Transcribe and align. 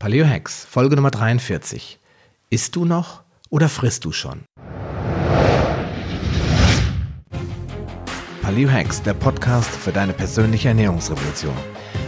Paleo 0.00 0.24
Hacks, 0.28 0.64
Folge 0.64 0.94
Nummer 0.94 1.10
43. 1.10 1.98
Isst 2.50 2.76
du 2.76 2.84
noch 2.84 3.24
oder 3.50 3.68
frisst 3.68 4.04
du 4.04 4.12
schon? 4.12 4.44
Paleo 8.40 8.70
Hacks, 8.70 9.02
der 9.02 9.14
Podcast 9.14 9.68
für 9.68 9.90
deine 9.90 10.12
persönliche 10.12 10.68
Ernährungsrevolution. 10.68 11.56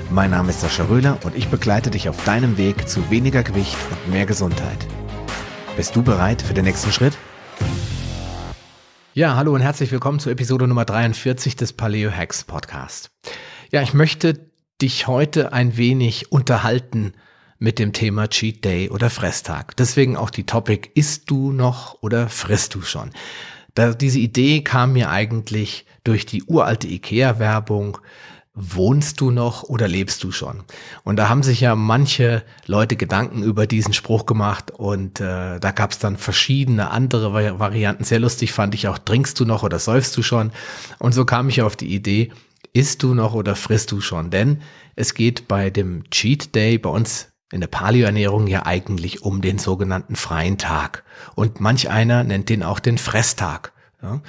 Mein 0.08 0.30
Name 0.30 0.50
ist 0.50 0.60
Sascha 0.60 0.84
Röhler 0.84 1.18
und 1.24 1.34
ich 1.34 1.48
begleite 1.48 1.90
dich 1.90 2.08
auf 2.08 2.24
deinem 2.24 2.56
Weg 2.58 2.88
zu 2.88 3.10
weniger 3.10 3.42
Gewicht 3.42 3.76
und 3.90 4.12
mehr 4.12 4.24
Gesundheit. 4.24 4.86
Bist 5.76 5.96
du 5.96 6.04
bereit 6.04 6.42
für 6.42 6.54
den 6.54 6.66
nächsten 6.66 6.92
Schritt? 6.92 7.18
Ja, 9.14 9.34
hallo 9.34 9.52
und 9.52 9.62
herzlich 9.62 9.90
willkommen 9.90 10.20
zur 10.20 10.30
Episode 10.30 10.68
Nummer 10.68 10.84
43 10.84 11.56
des 11.56 11.72
Paleo 11.72 12.12
Hacks 12.12 12.44
Podcast. 12.44 13.10
Ja, 13.72 13.82
ich 13.82 13.94
möchte 13.94 14.48
dich 14.80 15.08
heute 15.08 15.52
ein 15.52 15.76
wenig 15.76 16.30
unterhalten 16.30 17.14
mit 17.60 17.78
dem 17.78 17.92
Thema 17.92 18.28
Cheat 18.28 18.64
Day 18.64 18.90
oder 18.90 19.10
Fresstag. 19.10 19.76
Deswegen 19.76 20.16
auch 20.16 20.30
die 20.30 20.44
Topic, 20.44 20.90
isst 20.94 21.30
du 21.30 21.52
noch 21.52 21.98
oder 22.00 22.28
frisst 22.28 22.74
du 22.74 22.82
schon? 22.82 23.10
Da, 23.74 23.92
diese 23.92 24.18
Idee 24.18 24.62
kam 24.62 24.94
mir 24.94 25.10
eigentlich 25.10 25.84
durch 26.02 26.26
die 26.26 26.42
uralte 26.44 26.88
IKEA-Werbung, 26.88 27.98
wohnst 28.54 29.20
du 29.20 29.30
noch 29.30 29.62
oder 29.62 29.86
lebst 29.88 30.24
du 30.24 30.32
schon? 30.32 30.64
Und 31.04 31.16
da 31.16 31.28
haben 31.28 31.42
sich 31.42 31.60
ja 31.60 31.76
manche 31.76 32.42
Leute 32.66 32.96
Gedanken 32.96 33.42
über 33.42 33.66
diesen 33.66 33.92
Spruch 33.92 34.24
gemacht 34.24 34.70
und 34.70 35.20
äh, 35.20 35.60
da 35.60 35.70
gab 35.70 35.92
es 35.92 35.98
dann 35.98 36.16
verschiedene 36.16 36.90
andere 36.90 37.58
Varianten. 37.58 38.04
Sehr 38.04 38.20
lustig 38.20 38.52
fand 38.52 38.74
ich 38.74 38.88
auch, 38.88 38.98
trinkst 38.98 39.38
du 39.38 39.44
noch 39.44 39.62
oder 39.62 39.78
säufst 39.78 40.16
du 40.16 40.22
schon? 40.22 40.50
Und 40.98 41.12
so 41.12 41.26
kam 41.26 41.50
ich 41.50 41.60
auf 41.60 41.76
die 41.76 41.94
Idee, 41.94 42.32
isst 42.72 43.02
du 43.02 43.14
noch 43.14 43.34
oder 43.34 43.54
frisst 43.54 43.92
du 43.92 44.00
schon? 44.00 44.30
Denn 44.30 44.62
es 44.96 45.12
geht 45.12 45.46
bei 45.46 45.68
dem 45.68 46.08
Cheat 46.10 46.54
Day 46.54 46.78
bei 46.78 46.90
uns 46.90 47.30
in 47.52 47.60
der 47.60 47.68
Paleoernährung 47.68 48.46
ja 48.46 48.64
eigentlich 48.66 49.22
um 49.22 49.40
den 49.40 49.58
sogenannten 49.58 50.16
freien 50.16 50.58
Tag. 50.58 51.04
Und 51.34 51.60
manch 51.60 51.90
einer 51.90 52.24
nennt 52.24 52.48
den 52.48 52.62
auch 52.62 52.78
den 52.78 52.98
Fresstag. 52.98 53.72
Ja. 54.02 54.22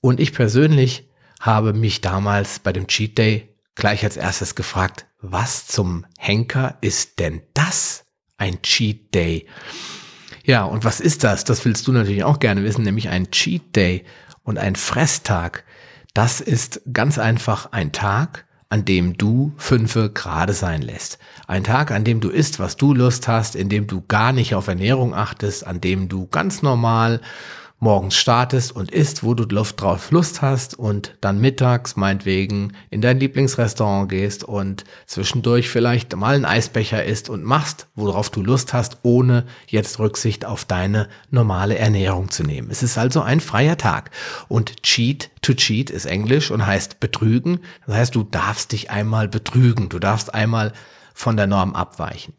Und 0.00 0.20
ich 0.20 0.32
persönlich 0.32 1.08
habe 1.40 1.72
mich 1.72 2.00
damals 2.00 2.58
bei 2.58 2.72
dem 2.72 2.86
Cheat 2.86 3.18
Day 3.18 3.54
gleich 3.74 4.04
als 4.04 4.16
erstes 4.16 4.54
gefragt, 4.54 5.06
was 5.20 5.66
zum 5.66 6.06
Henker 6.18 6.78
ist 6.80 7.18
denn 7.18 7.42
das? 7.54 8.04
Ein 8.36 8.62
Cheat 8.62 9.14
Day. 9.14 9.46
Ja, 10.44 10.64
und 10.64 10.84
was 10.84 11.00
ist 11.00 11.24
das? 11.24 11.44
Das 11.44 11.64
willst 11.64 11.86
du 11.86 11.92
natürlich 11.92 12.24
auch 12.24 12.38
gerne 12.38 12.64
wissen, 12.64 12.84
nämlich 12.84 13.08
ein 13.08 13.30
Cheat 13.30 13.74
Day 13.74 14.04
und 14.42 14.58
ein 14.58 14.76
Fresstag. 14.76 15.64
Das 16.14 16.40
ist 16.40 16.80
ganz 16.92 17.18
einfach 17.18 17.72
ein 17.72 17.92
Tag, 17.92 18.45
an 18.68 18.84
dem 18.84 19.16
du 19.16 19.52
fünfe 19.56 20.10
gerade 20.10 20.52
sein 20.52 20.82
lässt. 20.82 21.18
Ein 21.46 21.64
Tag, 21.64 21.92
an 21.92 22.04
dem 22.04 22.20
du 22.20 22.30
isst, 22.30 22.58
was 22.58 22.76
du 22.76 22.94
Lust 22.94 23.28
hast, 23.28 23.54
in 23.54 23.68
dem 23.68 23.86
du 23.86 24.02
gar 24.08 24.32
nicht 24.32 24.54
auf 24.54 24.66
Ernährung 24.66 25.14
achtest, 25.14 25.66
an 25.66 25.80
dem 25.80 26.08
du 26.08 26.26
ganz 26.26 26.62
normal 26.62 27.20
morgens 27.78 28.16
startest 28.16 28.74
und 28.74 28.90
isst, 28.90 29.22
wo 29.22 29.34
du 29.34 29.44
Luft 29.44 29.80
drauf 29.80 30.10
Lust 30.10 30.40
hast 30.40 30.78
und 30.78 31.16
dann 31.20 31.40
mittags 31.40 31.96
meinetwegen 31.96 32.72
in 32.90 33.02
dein 33.02 33.20
Lieblingsrestaurant 33.20 34.08
gehst 34.08 34.44
und 34.44 34.84
zwischendurch 35.06 35.68
vielleicht 35.68 36.16
mal 36.16 36.34
einen 36.34 36.46
Eisbecher 36.46 37.04
isst 37.04 37.28
und 37.28 37.44
machst, 37.44 37.88
worauf 37.94 38.30
du 38.30 38.42
Lust 38.42 38.72
hast, 38.72 38.98
ohne 39.02 39.44
jetzt 39.66 39.98
Rücksicht 39.98 40.46
auf 40.46 40.64
deine 40.64 41.08
normale 41.30 41.76
Ernährung 41.76 42.30
zu 42.30 42.44
nehmen. 42.44 42.70
Es 42.70 42.82
ist 42.82 42.96
also 42.96 43.20
ein 43.20 43.40
freier 43.40 43.76
Tag 43.76 44.10
und 44.48 44.82
Cheat 44.82 45.30
to 45.42 45.54
cheat 45.54 45.90
ist 45.90 46.06
Englisch 46.06 46.50
und 46.50 46.66
heißt 46.66 46.98
betrügen. 46.98 47.60
Das 47.86 47.96
heißt, 47.96 48.14
du 48.14 48.24
darfst 48.24 48.72
dich 48.72 48.90
einmal 48.90 49.28
betrügen, 49.28 49.88
du 49.90 49.98
darfst 49.98 50.34
einmal 50.34 50.72
von 51.14 51.36
der 51.36 51.46
Norm 51.46 51.74
abweichen. 51.74 52.34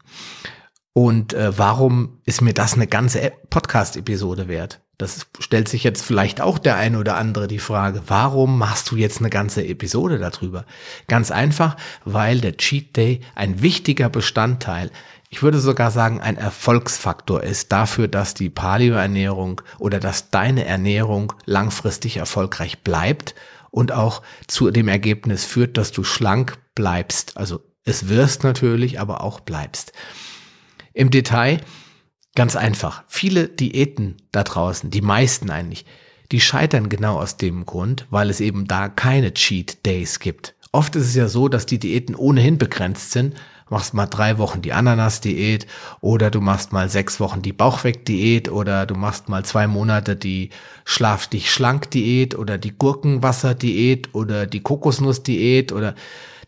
Und 0.92 1.32
äh, 1.32 1.56
warum 1.56 2.18
ist 2.24 2.42
mir 2.42 2.54
das 2.54 2.74
eine 2.74 2.88
ganze 2.88 3.32
Podcast-Episode 3.50 4.48
wert? 4.48 4.80
Das 4.98 5.28
stellt 5.38 5.68
sich 5.68 5.84
jetzt 5.84 6.04
vielleicht 6.04 6.40
auch 6.40 6.58
der 6.58 6.76
eine 6.76 6.98
oder 6.98 7.16
andere 7.16 7.46
die 7.46 7.60
Frage, 7.60 8.02
warum 8.08 8.58
machst 8.58 8.90
du 8.90 8.96
jetzt 8.96 9.20
eine 9.20 9.30
ganze 9.30 9.64
Episode 9.64 10.18
darüber? 10.18 10.64
Ganz 11.06 11.30
einfach, 11.30 11.76
weil 12.04 12.40
der 12.40 12.56
Cheat 12.56 12.96
Day 12.96 13.20
ein 13.36 13.62
wichtiger 13.62 14.10
Bestandteil, 14.10 14.90
ich 15.30 15.42
würde 15.42 15.60
sogar 15.60 15.90
sagen, 15.90 16.20
ein 16.20 16.36
Erfolgsfaktor 16.36 17.42
ist 17.42 17.70
dafür, 17.70 18.08
dass 18.08 18.34
die 18.34 18.50
Paleo-Ernährung 18.50 19.60
oder 19.78 20.00
dass 20.00 20.30
deine 20.30 20.64
Ernährung 20.64 21.32
langfristig 21.44 22.16
erfolgreich 22.16 22.82
bleibt 22.82 23.34
und 23.70 23.92
auch 23.92 24.22
zu 24.46 24.70
dem 24.70 24.88
Ergebnis 24.88 25.44
führt, 25.44 25.76
dass 25.76 25.92
du 25.92 26.02
schlank 26.02 26.58
bleibst. 26.74 27.36
Also 27.36 27.60
es 27.84 28.08
wirst 28.08 28.42
natürlich, 28.42 29.00
aber 29.00 29.22
auch 29.22 29.40
bleibst. 29.40 29.92
Im 30.94 31.10
Detail 31.10 31.60
Ganz 32.38 32.54
einfach. 32.54 33.02
Viele 33.08 33.48
Diäten 33.48 34.14
da 34.30 34.44
draußen, 34.44 34.90
die 34.90 35.00
meisten 35.00 35.50
eigentlich, 35.50 35.84
die 36.30 36.40
scheitern 36.40 36.88
genau 36.88 37.18
aus 37.18 37.36
dem 37.36 37.66
Grund, 37.66 38.06
weil 38.10 38.30
es 38.30 38.38
eben 38.38 38.68
da 38.68 38.88
keine 38.88 39.34
Cheat 39.34 39.84
Days 39.84 40.20
gibt. 40.20 40.54
Oft 40.70 40.94
ist 40.94 41.06
es 41.06 41.16
ja 41.16 41.26
so, 41.26 41.48
dass 41.48 41.66
die 41.66 41.80
Diäten 41.80 42.14
ohnehin 42.14 42.56
begrenzt 42.56 43.10
sind. 43.10 43.34
Du 43.34 43.74
machst 43.74 43.92
mal 43.92 44.06
drei 44.06 44.38
Wochen 44.38 44.62
die 44.62 44.72
Ananas-Diät 44.72 45.66
oder 46.00 46.30
du 46.30 46.40
machst 46.40 46.72
mal 46.72 46.88
sechs 46.88 47.18
Wochen 47.18 47.42
die 47.42 47.52
Bauchweg-Diät 47.52 48.48
oder 48.52 48.86
du 48.86 48.94
machst 48.94 49.28
mal 49.28 49.44
zwei 49.44 49.66
Monate 49.66 50.14
die 50.14 50.50
Schlaf 50.84 51.26
dich 51.26 51.50
schlank 51.50 51.90
Diät 51.90 52.38
oder 52.38 52.56
die 52.56 52.70
Gurkenwasser-Diät 52.70 54.14
oder 54.14 54.46
die 54.46 54.60
Kokosnuss-Diät 54.60 55.72
oder 55.72 55.96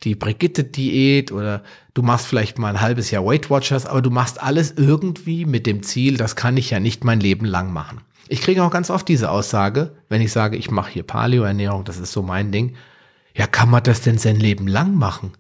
die 0.03 0.15
Brigitte-Diät 0.15 1.33
oder 1.33 1.63
du 1.95 2.03
machst 2.03 2.27
vielleicht 2.27 2.59
mal 2.59 2.69
ein 2.69 2.81
halbes 2.81 3.11
Jahr 3.11 3.25
Weight 3.25 3.51
Watchers, 3.51 3.87
aber 3.87 4.03
du 4.03 4.11
machst 4.11 4.43
alles 4.43 4.73
irgendwie 4.77 5.45
mit 5.45 5.67
dem 5.67 5.83
Ziel, 5.83 6.17
das 6.17 6.37
kann 6.37 6.57
ich 6.57 6.71
ja 6.71 6.81
nicht 6.81 7.05
mein 7.05 7.21
Leben 7.21 7.45
lang 7.45 7.73
machen. 7.73 8.01
Ich 8.29 8.41
kriege 8.41 8.63
auch 8.63 8.71
ganz 8.71 8.91
oft 8.91 9.09
diese 9.09 9.31
Aussage, 9.31 9.97
wenn 10.09 10.23
ich 10.23 10.33
sage, 10.33 10.57
ich 10.57 10.71
mache 10.71 10.93
hier 10.93 11.03
Paleo-Ernährung, 11.03 11.85
das 11.85 11.99
ist 11.99 12.13
so 12.13 12.23
mein 12.23 12.53
Ding. 12.53 12.77
Ja, 13.35 13.47
kann 13.47 13.71
man 13.71 13.83
das 13.83 14.03
denn 14.03 14.19
sein 14.19 14.37
Leben 14.37 14.67
lang 14.67 14.95
machen? 14.95 15.33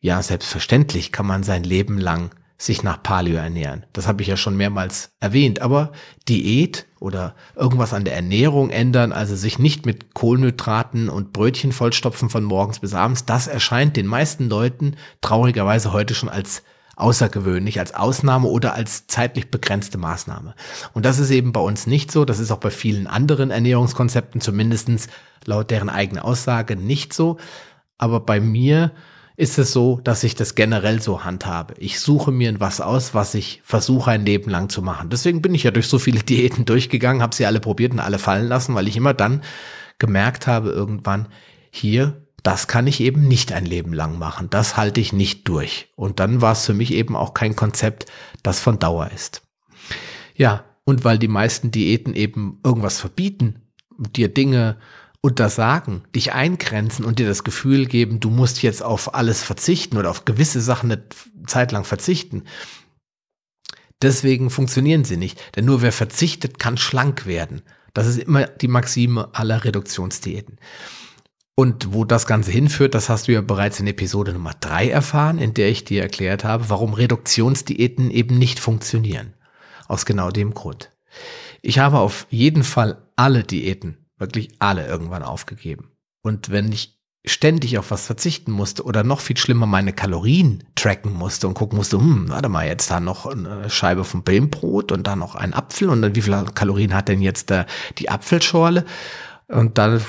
Ja, 0.00 0.22
selbstverständlich 0.22 1.12
kann 1.12 1.26
man 1.26 1.42
sein 1.42 1.62
Leben 1.62 1.98
lang 1.98 2.30
sich 2.60 2.82
nach 2.82 3.02
Paleo 3.02 3.36
ernähren. 3.36 3.86
Das 3.94 4.06
habe 4.06 4.20
ich 4.20 4.28
ja 4.28 4.36
schon 4.36 4.54
mehrmals 4.54 5.12
erwähnt. 5.18 5.62
Aber 5.62 5.92
Diät 6.28 6.86
oder 7.00 7.34
irgendwas 7.56 7.94
an 7.94 8.04
der 8.04 8.14
Ernährung 8.14 8.68
ändern, 8.68 9.12
also 9.12 9.34
sich 9.34 9.58
nicht 9.58 9.86
mit 9.86 10.12
Kohlenhydraten 10.12 11.08
und 11.08 11.32
Brötchen 11.32 11.72
vollstopfen 11.72 12.28
von 12.28 12.44
morgens 12.44 12.80
bis 12.80 12.92
abends, 12.92 13.24
das 13.24 13.46
erscheint 13.46 13.96
den 13.96 14.06
meisten 14.06 14.50
Leuten 14.50 14.96
traurigerweise 15.22 15.94
heute 15.94 16.14
schon 16.14 16.28
als 16.28 16.62
außergewöhnlich, 16.96 17.78
als 17.78 17.94
Ausnahme 17.94 18.48
oder 18.48 18.74
als 18.74 19.06
zeitlich 19.06 19.50
begrenzte 19.50 19.96
Maßnahme. 19.96 20.54
Und 20.92 21.06
das 21.06 21.18
ist 21.18 21.30
eben 21.30 21.52
bei 21.52 21.60
uns 21.60 21.86
nicht 21.86 22.12
so. 22.12 22.26
Das 22.26 22.38
ist 22.38 22.50
auch 22.50 22.58
bei 22.58 22.70
vielen 22.70 23.06
anderen 23.06 23.50
Ernährungskonzepten, 23.50 24.42
zumindestens 24.42 25.08
laut 25.46 25.70
deren 25.70 25.88
eigene 25.88 26.22
Aussage, 26.22 26.76
nicht 26.76 27.14
so. 27.14 27.38
Aber 27.96 28.20
bei 28.20 28.38
mir 28.38 28.92
ist 29.40 29.58
es 29.58 29.72
so, 29.72 30.00
dass 30.04 30.22
ich 30.22 30.34
das 30.34 30.54
generell 30.54 31.00
so 31.00 31.24
handhabe. 31.24 31.72
Ich 31.78 31.98
suche 31.98 32.30
mir 32.30 32.60
was 32.60 32.82
aus, 32.82 33.14
was 33.14 33.34
ich 33.34 33.62
versuche 33.64 34.10
ein 34.10 34.26
Leben 34.26 34.50
lang 34.50 34.68
zu 34.68 34.82
machen. 34.82 35.08
Deswegen 35.08 35.40
bin 35.40 35.54
ich 35.54 35.62
ja 35.62 35.70
durch 35.70 35.86
so 35.86 35.98
viele 35.98 36.20
Diäten 36.22 36.66
durchgegangen, 36.66 37.22
habe 37.22 37.34
sie 37.34 37.46
alle 37.46 37.58
probiert 37.58 37.92
und 37.92 38.00
alle 38.00 38.18
fallen 38.18 38.48
lassen, 38.48 38.74
weil 38.74 38.86
ich 38.86 38.98
immer 38.98 39.14
dann 39.14 39.42
gemerkt 39.98 40.46
habe 40.46 40.68
irgendwann, 40.68 41.28
hier, 41.70 42.26
das 42.42 42.68
kann 42.68 42.86
ich 42.86 43.00
eben 43.00 43.28
nicht 43.28 43.50
ein 43.52 43.64
Leben 43.64 43.94
lang 43.94 44.18
machen. 44.18 44.50
Das 44.50 44.76
halte 44.76 45.00
ich 45.00 45.14
nicht 45.14 45.48
durch. 45.48 45.88
Und 45.96 46.20
dann 46.20 46.42
war 46.42 46.52
es 46.52 46.66
für 46.66 46.74
mich 46.74 46.92
eben 46.92 47.16
auch 47.16 47.32
kein 47.32 47.56
Konzept, 47.56 48.06
das 48.42 48.60
von 48.60 48.78
Dauer 48.78 49.10
ist. 49.14 49.40
Ja, 50.34 50.64
und 50.84 51.02
weil 51.04 51.18
die 51.18 51.28
meisten 51.28 51.70
Diäten 51.70 52.12
eben 52.14 52.60
irgendwas 52.62 53.00
verbieten, 53.00 53.62
dir 53.96 54.28
Dinge 54.28 54.76
untersagen, 55.22 56.02
dich 56.14 56.32
eingrenzen 56.32 57.04
und 57.04 57.18
dir 57.18 57.26
das 57.26 57.44
Gefühl 57.44 57.86
geben, 57.86 58.20
du 58.20 58.30
musst 58.30 58.62
jetzt 58.62 58.82
auf 58.82 59.14
alles 59.14 59.42
verzichten 59.42 59.98
oder 59.98 60.10
auf 60.10 60.24
gewisse 60.24 60.60
Sachen 60.60 60.90
eine 60.90 61.02
Zeit 61.46 61.72
lang 61.72 61.84
verzichten. 61.84 62.44
Deswegen 64.02 64.48
funktionieren 64.48 65.04
sie 65.04 65.18
nicht. 65.18 65.38
Denn 65.56 65.66
nur 65.66 65.82
wer 65.82 65.92
verzichtet, 65.92 66.58
kann 66.58 66.78
schlank 66.78 67.26
werden. 67.26 67.62
Das 67.92 68.06
ist 68.06 68.18
immer 68.18 68.46
die 68.46 68.68
Maxime 68.68 69.28
aller 69.34 69.64
Reduktionsdiäten. 69.64 70.58
Und 71.54 71.92
wo 71.92 72.06
das 72.06 72.26
Ganze 72.26 72.50
hinführt, 72.50 72.94
das 72.94 73.10
hast 73.10 73.28
du 73.28 73.32
ja 73.32 73.42
bereits 73.42 73.78
in 73.78 73.86
Episode 73.86 74.32
Nummer 74.32 74.54
drei 74.58 74.88
erfahren, 74.88 75.36
in 75.36 75.52
der 75.52 75.68
ich 75.68 75.84
dir 75.84 76.00
erklärt 76.00 76.44
habe, 76.44 76.70
warum 76.70 76.94
Reduktionsdiäten 76.94 78.10
eben 78.10 78.38
nicht 78.38 78.58
funktionieren. 78.58 79.34
Aus 79.86 80.06
genau 80.06 80.30
dem 80.30 80.54
Grund. 80.54 80.92
Ich 81.60 81.78
habe 81.78 81.98
auf 81.98 82.26
jeden 82.30 82.64
Fall 82.64 83.02
alle 83.16 83.44
Diäten 83.44 83.99
wirklich 84.20 84.50
alle 84.58 84.86
irgendwann 84.86 85.22
aufgegeben. 85.22 85.90
Und 86.22 86.50
wenn 86.50 86.70
ich 86.70 87.00
ständig 87.26 87.76
auf 87.76 87.90
was 87.90 88.06
verzichten 88.06 88.50
musste 88.50 88.84
oder 88.84 89.04
noch 89.04 89.20
viel 89.20 89.36
schlimmer 89.36 89.66
meine 89.66 89.92
Kalorien 89.92 90.64
tracken 90.74 91.12
musste 91.12 91.48
und 91.48 91.54
gucken 91.54 91.76
musste, 91.76 91.98
hm, 91.98 92.28
warte 92.28 92.48
mal, 92.48 92.66
jetzt 92.66 92.90
da 92.90 93.00
noch 93.00 93.26
eine 93.26 93.68
Scheibe 93.68 94.04
vom 94.04 94.22
Billbrot 94.22 94.92
und 94.92 95.06
dann 95.06 95.18
noch 95.18 95.34
ein 95.34 95.52
Apfel 95.52 95.90
und 95.90 96.00
dann 96.02 96.14
wie 96.14 96.22
viele 96.22 96.44
Kalorien 96.54 96.94
hat 96.94 97.08
denn 97.08 97.20
jetzt 97.20 97.50
da 97.50 97.66
die 97.98 98.08
Apfelschorle? 98.08 98.84
Und 99.48 99.78
dann 99.78 100.00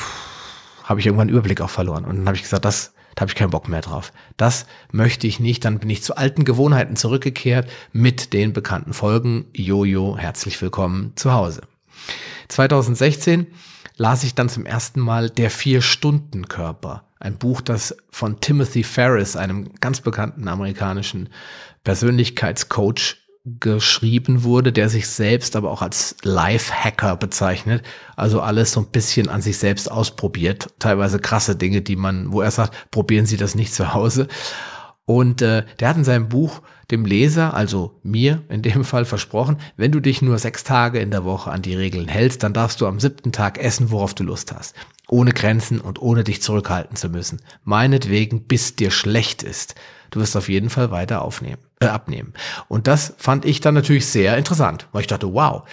habe 0.83 0.99
ich 0.99 1.05
irgendwann 1.05 1.29
Überblick 1.29 1.61
auch 1.61 1.69
verloren. 1.69 2.05
Und 2.05 2.17
dann 2.17 2.27
habe 2.27 2.37
ich 2.37 2.43
gesagt, 2.43 2.65
das 2.65 2.93
Da 3.15 3.21
habe 3.21 3.31
ich 3.31 3.35
keinen 3.35 3.49
Bock 3.49 3.67
mehr 3.67 3.81
drauf. 3.81 4.13
Das 4.37 4.65
möchte 4.91 5.27
ich 5.27 5.39
nicht. 5.39 5.65
Dann 5.65 5.79
bin 5.79 5.89
ich 5.89 6.03
zu 6.03 6.15
alten 6.15 6.45
Gewohnheiten 6.45 6.95
zurückgekehrt 6.95 7.69
mit 7.91 8.31
den 8.31 8.53
bekannten 8.53 8.93
Folgen. 8.93 9.47
Jojo, 9.53 10.17
herzlich 10.17 10.61
willkommen 10.61 11.11
zu 11.15 11.33
Hause. 11.33 11.61
2016 12.47 13.47
las 13.97 14.23
ich 14.23 14.35
dann 14.35 14.49
zum 14.49 14.65
ersten 14.65 14.99
Mal 14.99 15.29
Der 15.29 15.49
Vier-Stunden-Körper. 15.49 17.05
Ein 17.19 17.37
Buch, 17.37 17.61
das 17.61 17.95
von 18.09 18.39
Timothy 18.39 18.83
Ferris, 18.83 19.35
einem 19.35 19.73
ganz 19.79 20.01
bekannten 20.01 20.47
amerikanischen 20.47 21.29
Persönlichkeitscoach, 21.83 23.17
geschrieben 23.43 24.43
wurde, 24.43 24.71
der 24.71 24.87
sich 24.89 25.07
selbst 25.07 25.55
aber 25.55 25.71
auch 25.71 25.81
als 25.81 26.15
Life-Hacker 26.21 27.15
bezeichnet. 27.15 27.83
Also 28.15 28.39
alles 28.41 28.71
so 28.71 28.81
ein 28.81 28.91
bisschen 28.91 29.29
an 29.29 29.41
sich 29.41 29.57
selbst 29.57 29.89
ausprobiert. 29.89 30.67
Teilweise 30.77 31.19
krasse 31.19 31.55
Dinge, 31.55 31.81
die 31.81 31.95
man, 31.95 32.31
wo 32.31 32.41
er 32.41 32.51
sagt, 32.51 32.91
probieren 32.91 33.25
Sie 33.25 33.37
das 33.37 33.55
nicht 33.55 33.73
zu 33.73 33.93
Hause. 33.93 34.27
Und 35.05 35.41
äh, 35.41 35.65
der 35.79 35.89
hat 35.89 35.97
in 35.97 36.03
seinem 36.03 36.29
Buch 36.29 36.61
dem 36.91 37.05
Leser, 37.05 37.53
also 37.53 37.99
mir 38.03 38.43
in 38.49 38.61
dem 38.61 38.83
Fall 38.91 39.05
versprochen, 39.05 39.57
wenn 39.77 39.91
du 39.91 39.99
dich 39.99 40.21
nur 40.21 40.37
sechs 40.37 40.63
Tage 40.63 40.99
in 40.99 41.11
der 41.11 41.25
Woche 41.25 41.51
an 41.51 41.61
die 41.61 41.75
Regeln 41.75 42.07
hältst, 42.07 42.43
dann 42.43 42.53
darfst 42.53 42.81
du 42.81 42.87
am 42.87 42.99
siebten 42.99 43.31
Tag 43.31 43.57
essen, 43.57 43.91
worauf 43.91 44.13
du 44.13 44.23
Lust 44.23 44.53
hast. 44.53 44.75
Ohne 45.11 45.33
Grenzen 45.33 45.79
und 45.79 46.01
ohne 46.01 46.23
dich 46.23 46.41
zurückhalten 46.41 46.95
zu 46.95 47.09
müssen. 47.09 47.39
Meinetwegen, 47.63 48.47
bis 48.47 48.75
dir 48.75 48.89
schlecht 48.89 49.43
ist. 49.43 49.75
Du 50.09 50.19
wirst 50.19 50.35
auf 50.35 50.49
jeden 50.49 50.71
Fall 50.71 50.89
weiter 50.89 51.21
aufnehmen 51.21 51.61
äh, 51.81 51.87
abnehmen. 51.87 52.33
Und 52.67 52.87
das 52.87 53.15
fand 53.17 53.43
ich 53.43 53.59
dann 53.59 53.73
natürlich 53.73 54.05
sehr 54.05 54.37
interessant, 54.37 54.87
weil 54.91 55.01
ich 55.01 55.07
dachte, 55.07 55.33
wow, 55.33 55.63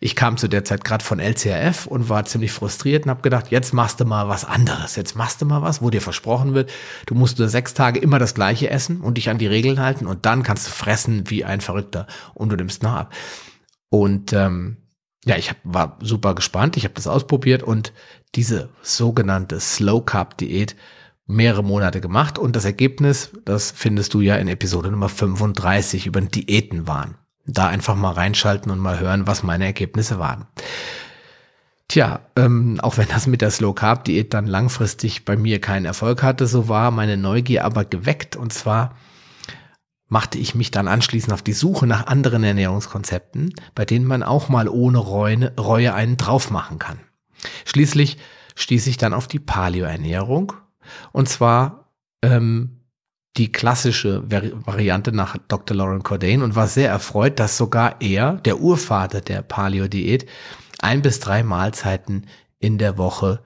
ich 0.00 0.16
kam 0.16 0.38
zu 0.38 0.48
der 0.48 0.64
Zeit 0.64 0.82
gerade 0.82 1.04
von 1.04 1.20
LCRF 1.20 1.86
und 1.86 2.08
war 2.08 2.24
ziemlich 2.24 2.52
frustriert 2.52 3.04
und 3.04 3.10
habe 3.10 3.22
gedacht, 3.22 3.50
jetzt 3.50 3.74
machst 3.74 4.00
du 4.00 4.06
mal 4.06 4.28
was 4.28 4.46
anderes, 4.46 4.96
jetzt 4.96 5.14
machst 5.14 5.42
du 5.42 5.44
mal 5.44 5.60
was, 5.60 5.82
wo 5.82 5.90
dir 5.90 6.00
versprochen 6.00 6.54
wird, 6.54 6.70
du 7.06 7.14
musst 7.14 7.38
nur 7.38 7.48
sechs 7.48 7.74
Tage 7.74 8.00
immer 8.00 8.18
das 8.18 8.34
gleiche 8.34 8.70
essen 8.70 9.02
und 9.02 9.18
dich 9.18 9.28
an 9.28 9.38
die 9.38 9.46
Regeln 9.46 9.78
halten 9.78 10.06
und 10.06 10.24
dann 10.24 10.42
kannst 10.42 10.66
du 10.66 10.70
fressen 10.70 11.28
wie 11.28 11.44
ein 11.44 11.60
Verrückter 11.60 12.06
und 12.32 12.50
du 12.50 12.56
nimmst 12.56 12.82
noch 12.82 12.94
ab. 12.94 13.12
Und 13.90 14.32
ähm, 14.32 14.78
ja, 15.26 15.36
ich 15.36 15.50
hab, 15.50 15.58
war 15.64 15.98
super 16.00 16.34
gespannt, 16.34 16.78
ich 16.78 16.84
habe 16.84 16.94
das 16.94 17.06
ausprobiert 17.06 17.62
und 17.62 17.92
diese 18.34 18.68
sogenannte 18.82 19.60
Slow 19.60 20.04
Carb 20.04 20.36
Diät 20.38 20.76
mehrere 21.26 21.62
Monate 21.62 22.00
gemacht 22.00 22.38
und 22.38 22.56
das 22.56 22.64
Ergebnis, 22.64 23.30
das 23.44 23.70
findest 23.70 24.14
du 24.14 24.20
ja 24.20 24.36
in 24.36 24.48
Episode 24.48 24.90
Nummer 24.90 25.08
35 25.08 26.06
über 26.06 26.20
Diäten 26.20 26.86
waren. 26.86 27.16
Da 27.46 27.68
einfach 27.68 27.96
mal 27.96 28.12
reinschalten 28.12 28.70
und 28.72 28.78
mal 28.78 28.98
hören, 28.98 29.26
was 29.26 29.42
meine 29.42 29.64
Ergebnisse 29.64 30.18
waren. 30.18 30.46
Tja, 31.86 32.20
ähm, 32.36 32.78
auch 32.80 32.98
wenn 32.98 33.08
das 33.08 33.26
mit 33.26 33.40
der 33.40 33.50
Slow 33.50 33.74
Carb 33.74 34.04
Diät 34.04 34.34
dann 34.34 34.46
langfristig 34.46 35.24
bei 35.24 35.36
mir 35.36 35.60
keinen 35.60 35.86
Erfolg 35.86 36.22
hatte, 36.22 36.46
so 36.46 36.68
war 36.68 36.90
meine 36.90 37.16
Neugier 37.16 37.64
aber 37.64 37.84
geweckt 37.84 38.36
und 38.36 38.52
zwar 38.52 38.94
machte 40.08 40.38
ich 40.38 40.54
mich 40.54 40.70
dann 40.70 40.88
anschließend 40.88 41.32
auf 41.32 41.42
die 41.42 41.52
Suche 41.52 41.86
nach 41.86 42.06
anderen 42.06 42.42
Ernährungskonzepten, 42.42 43.54
bei 43.74 43.84
denen 43.84 44.06
man 44.06 44.22
auch 44.22 44.48
mal 44.48 44.68
ohne 44.68 44.98
Reue, 44.98 45.52
Reue 45.58 45.94
einen 45.94 46.16
drauf 46.16 46.50
machen 46.50 46.78
kann. 46.78 47.00
Schließlich 47.64 48.18
stieß 48.56 48.86
ich 48.86 48.96
dann 48.96 49.14
auf 49.14 49.28
die 49.28 49.38
Paleo-Ernährung 49.38 50.52
und 51.12 51.28
zwar 51.28 51.90
ähm, 52.22 52.78
die 53.36 53.52
klassische 53.52 54.22
Variante 54.28 55.12
nach 55.12 55.36
Dr. 55.46 55.76
Lauren 55.76 56.02
Cordain 56.02 56.42
und 56.42 56.56
war 56.56 56.66
sehr 56.66 56.90
erfreut, 56.90 57.38
dass 57.38 57.56
sogar 57.56 58.00
er, 58.00 58.34
der 58.34 58.60
Urvater 58.60 59.20
der 59.20 59.42
Paleo-Diät, 59.42 60.26
ein 60.80 61.02
bis 61.02 61.20
drei 61.20 61.42
Mahlzeiten 61.42 62.26
in 62.58 62.78
der 62.78 62.98
Woche 62.98 63.40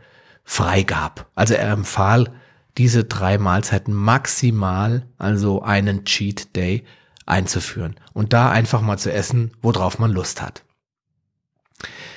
freigab. 0.44 1.30
Also 1.34 1.54
er 1.54 1.70
empfahl 1.70 2.32
diese 2.78 3.04
drei 3.04 3.36
Mahlzeiten 3.36 3.92
maximal, 3.92 5.06
also 5.18 5.62
einen 5.62 6.04
Cheat 6.04 6.56
Day 6.56 6.84
einzuführen 7.26 7.96
und 8.14 8.32
da 8.32 8.50
einfach 8.50 8.80
mal 8.80 8.98
zu 8.98 9.12
essen, 9.12 9.52
worauf 9.60 9.98
man 9.98 10.10
Lust 10.10 10.40
hat. 10.40 10.64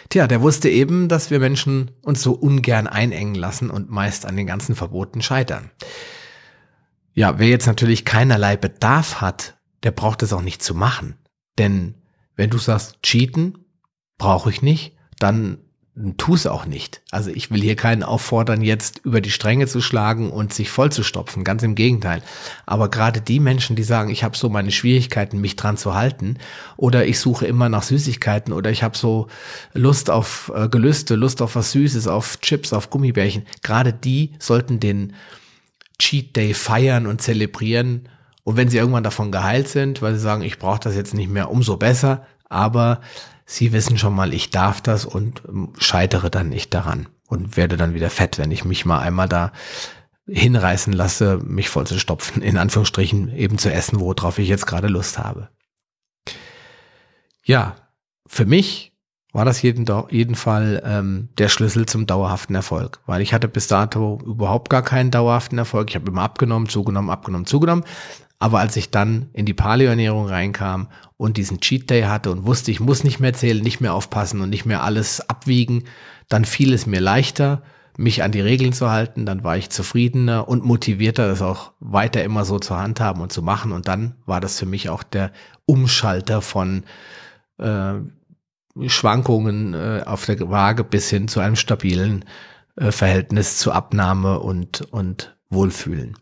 Tja, 0.10 0.28
der 0.28 0.42
wusste 0.42 0.69
eben, 0.69 1.07
dass 1.07 1.31
wir 1.31 1.40
Menschen 1.40 1.92
uns 2.02 2.22
so 2.22 2.34
ungern 2.34 2.88
einengen 2.88 3.36
lassen 3.36 3.69
und 3.69 3.90
meist 3.90 4.25
an 4.25 4.38
den 4.38 4.48
ganzen 4.48 4.75
Verboten 4.75 5.22
scheitern. 5.22 5.72
Ja, 7.13 7.40
wer 7.40 7.48
jetzt 7.48 7.66
natürlich 7.68 8.06
keinerlei 8.06 8.57
Bedarf 8.57 9.22
hat, 9.22 9.57
der 9.84 9.92
braucht 9.92 10.22
es 10.24 10.34
auch 10.34 10.42
nicht 10.42 10.62
zu 10.62 10.75
machen. 10.75 11.18
Denn 11.57 11.96
wenn 12.36 12.50
du 12.50 12.57
sagst, 12.57 13.02
cheaten, 13.02 13.66
brauche 14.18 14.50
ich 14.50 14.62
nicht, 14.62 14.96
dann 15.19 15.60
tu 16.18 16.33
es 16.36 16.45
auch 16.45 16.65
nicht. 16.65 17.01
Also 17.09 17.30
ich 17.30 17.51
will 17.51 17.62
hier 17.62 17.77
keinen 17.77 18.03
auffordern, 18.03 18.62
jetzt 18.62 19.00
über 19.06 19.21
die 19.21 19.31
Stränge 19.31 19.65
zu 19.65 19.80
schlagen 19.80 20.30
und 20.30 20.53
sich 20.53 20.69
vollzustopfen. 20.69 21.45
Ganz 21.45 21.63
im 21.63 21.74
Gegenteil. 21.74 22.21
Aber 22.65 22.89
gerade 22.89 23.21
die 23.21 23.39
Menschen, 23.39 23.77
die 23.77 23.83
sagen, 23.83 24.09
ich 24.09 24.24
habe 24.24 24.36
so 24.36 24.50
meine 24.50 24.71
Schwierigkeiten, 24.71 25.39
mich 25.39 25.56
dran 25.56 25.77
zu 25.77 25.94
halten, 25.94 26.38
oder 26.75 27.06
ich 27.06 27.19
suche 27.19 27.47
immer 27.47 27.69
nach 27.69 27.83
Süßigkeiten, 27.83 28.51
oder 28.51 28.71
ich 28.71 28.83
habe 28.83 28.97
so 28.97 29.27
Lust 29.74 30.09
auf 30.09 30.51
äh, 30.53 30.68
Gelüste, 30.68 31.15
Lust 31.15 31.42
auf 31.42 31.56
was 31.56 31.71
Süßes, 31.71 32.07
auf 32.07 32.42
Chips, 32.42 32.74
auf 32.74 32.89
Gummibärchen. 32.89 33.45
Gerade 33.63 33.94
die 33.94 34.33
sollten 34.38 34.81
den 34.81 35.13
Cheat 35.97 36.36
Day 36.36 36.53
feiern 36.53 37.07
und 37.07 37.21
zelebrieren. 37.21 38.09
Und 38.44 38.57
wenn 38.57 38.68
sie 38.68 38.77
irgendwann 38.77 39.03
davon 39.03 39.31
geheilt 39.31 39.69
sind, 39.69 40.01
weil 40.01 40.13
sie 40.13 40.19
sagen, 40.19 40.44
ich 40.44 40.59
brauche 40.59 40.81
das 40.81 40.95
jetzt 40.95 41.13
nicht 41.13 41.30
mehr, 41.30 41.50
umso 41.50 41.77
besser. 41.77 42.25
Aber 42.50 43.00
Sie 43.45 43.71
wissen 43.71 43.97
schon 43.97 44.15
mal, 44.15 44.33
ich 44.33 44.50
darf 44.50 44.81
das 44.81 45.06
und 45.06 45.44
ähm, 45.47 45.74
scheitere 45.77 46.30
dann 46.30 46.50
nicht 46.50 46.74
daran 46.74 47.07
und 47.27 47.57
werde 47.57 47.77
dann 47.77 47.94
wieder 47.94 48.09
fett, 48.09 48.38
wenn 48.38 48.51
ich 48.51 48.65
mich 48.65 48.86
mal 48.86 49.00
einmal 49.00 49.30
da 49.30 49.51
hinreißen 50.27 50.94
lasse, 50.94 51.38
mich 51.44 51.69
voll 51.69 51.86
zu 51.86 52.00
stopfen, 52.00 52.42
in 52.42 52.57
Anführungsstrichen 52.57 53.36
eben 53.36 53.59
zu 53.59 53.71
essen, 53.71 54.00
worauf 54.00 54.39
ich 54.39 54.47
jetzt 54.47 54.65
gerade 54.65 54.88
Lust 54.88 55.19
habe. 55.19 55.50
Ja, 57.44 57.75
für 58.25 58.45
mich 58.45 58.94
war 59.36 59.44
das 59.44 59.62
jeden, 59.62 59.86
jeden 60.12 60.36
Fall 60.36 60.82
ähm, 60.86 61.28
der 61.38 61.50
Schlüssel 61.50 61.86
zum 61.86 62.08
dauerhaften 62.08 62.56
Erfolg, 62.56 63.02
weil 63.06 63.22
ich 63.22 63.34
hatte 63.34 63.50
bis 63.50 63.68
dato 63.68 64.18
überhaupt 64.26 64.70
gar 64.70 64.82
keinen 64.82 65.12
dauerhaften 65.12 65.58
Erfolg. 65.58 65.90
Ich 65.90 65.96
habe 65.96 66.10
immer 66.10 66.22
abgenommen, 66.22 66.70
zugenommen, 66.70 67.10
abgenommen, 67.10 67.46
zugenommen. 67.46 67.84
Aber 68.40 68.60
als 68.60 68.78
ich 68.78 68.92
dann 68.92 69.28
in 69.34 69.46
die 69.46 69.54
Paleo-Ernährung 69.54 70.28
reinkam 70.28 70.88
und 71.18 71.36
diesen 71.36 71.60
Cheat 71.60 71.90
Day 71.90 72.04
hatte 72.04 72.32
und 72.32 72.46
wusste, 72.46 72.72
ich 72.72 72.80
muss 72.80 73.04
nicht 73.04 73.20
mehr 73.20 73.34
zählen, 73.34 73.62
nicht 73.62 73.82
mehr 73.82 73.94
aufpassen 73.94 74.40
und 74.40 74.50
nicht 74.50 74.66
mehr 74.66 74.84
alles 74.84 75.30
abwiegen, 75.30 75.84
dann 76.30 76.46
fiel 76.46 76.72
es 76.72 76.86
mir 76.86 77.02
leichter, 77.02 77.62
mich 77.98 78.24
an 78.24 78.31
die 78.31 78.40
Regeln 78.40 78.72
zu 78.72 78.90
halten. 78.90 79.26
Dann 79.26 79.44
war 79.44 79.58
ich 79.58 79.70
zufriedener 79.70 80.48
und 80.48 80.64
motivierter, 80.64 81.28
das 81.28 81.42
auch 81.42 81.74
weiter 81.81 82.24
immer 82.24 82.46
so 82.46 82.58
zu 82.58 82.78
handhaben 82.78 83.22
und 83.22 83.34
zu 83.34 83.42
machen. 83.42 83.74
Und 83.74 83.90
dann 83.90 84.16
war 84.26 84.40
das 84.40 84.58
für 84.58 84.66
mich 84.66 84.88
auch 84.88 85.04
der 85.04 85.34
Umschalter 85.66 86.42
von 86.42 86.84
äh, 87.58 87.96
Schwankungen 88.88 89.74
äh, 89.74 90.04
auf 90.06 90.26
der 90.26 90.50
Waage 90.50 90.84
bis 90.84 91.10
hin 91.10 91.28
zu 91.28 91.40
einem 91.40 91.56
stabilen 91.56 92.26
äh, 92.76 92.92
Verhältnis 92.92 93.58
zu 93.58 93.72
Abnahme 93.72 94.40
und, 94.40 94.82
und 94.92 95.36
Wohlfühlen. 95.50 96.18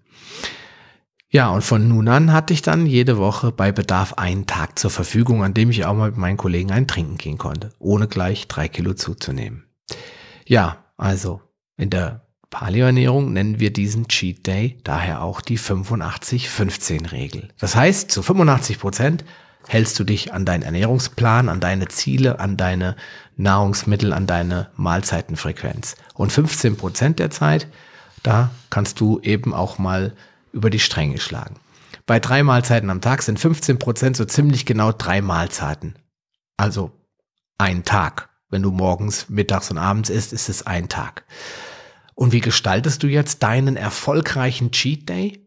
Ja, 1.29 1.49
und 1.49 1.63
von 1.63 1.87
nun 1.87 2.07
an 2.09 2.31
hatte 2.31 2.53
ich 2.53 2.61
dann 2.61 2.85
jede 2.85 3.17
Woche 3.17 3.51
bei 3.51 3.71
Bedarf 3.71 4.13
einen 4.13 4.45
Tag 4.45 4.77
zur 4.77 4.91
Verfügung, 4.91 5.43
an 5.43 5.55
dem 5.55 5.71
ich 5.71 5.83
auch 5.83 5.95
mal 5.95 6.11
mit 6.11 6.19
meinen 6.19 6.37
Kollegen 6.37 6.71
ein 6.71 6.87
Trinken 6.87 7.17
gehen 7.17 7.39
konnte, 7.39 7.71
ohne 7.79 8.07
gleich 8.07 8.47
drei 8.47 8.67
Kilo 8.67 8.93
zuzunehmen. 8.93 9.63
Ja, 10.45 10.85
also 10.95 11.41
in 11.75 11.89
der 11.89 12.27
Paleoernährung 12.51 13.33
nennen 13.33 13.59
wir 13.59 13.73
diesen 13.73 14.07
Cheat 14.07 14.45
Day 14.45 14.77
daher 14.83 15.23
auch 15.23 15.41
die 15.41 15.57
85-15-Regel. 15.57 17.47
Das 17.57 17.75
heißt, 17.75 18.11
zu 18.11 18.21
85 18.21 18.77
Prozent 18.77 19.25
hältst 19.67 19.97
du 19.99 20.03
dich 20.03 20.33
an 20.33 20.45
deinen 20.45 20.63
Ernährungsplan, 20.63 21.49
an 21.49 21.59
deine 21.59 21.87
Ziele, 21.87 22.39
an 22.39 22.57
deine 22.57 22.95
Nahrungsmittel, 23.37 24.13
an 24.13 24.27
deine 24.27 24.69
Mahlzeitenfrequenz. 24.75 25.95
Und 26.13 26.31
15 26.31 26.77
Prozent 26.77 27.19
der 27.19 27.31
Zeit, 27.31 27.67
da 28.21 28.51
kannst 28.69 28.99
du 28.99 29.19
eben 29.21 29.53
auch 29.53 29.77
mal 29.77 30.13
über 30.51 30.69
die 30.69 30.79
Stränge 30.79 31.19
schlagen. 31.19 31.55
Bei 32.05 32.19
drei 32.19 32.43
Mahlzeiten 32.43 32.89
am 32.89 33.01
Tag 33.01 33.21
sind 33.21 33.39
15 33.39 33.79
Prozent 33.79 34.17
so 34.17 34.25
ziemlich 34.25 34.65
genau 34.65 34.91
drei 34.91 35.21
Mahlzeiten. 35.21 35.95
Also 36.57 36.91
ein 37.57 37.83
Tag. 37.83 38.29
Wenn 38.49 38.61
du 38.61 38.71
morgens, 38.71 39.29
mittags 39.29 39.71
und 39.71 39.77
abends 39.77 40.09
isst, 40.09 40.33
ist 40.33 40.49
es 40.49 40.67
ein 40.67 40.89
Tag. 40.89 41.23
Und 42.13 42.31
wie 42.31 42.41
gestaltest 42.41 43.01
du 43.01 43.07
jetzt 43.07 43.41
deinen 43.41 43.75
erfolgreichen 43.77 44.71
Cheat 44.71 45.09
Day? 45.09 45.42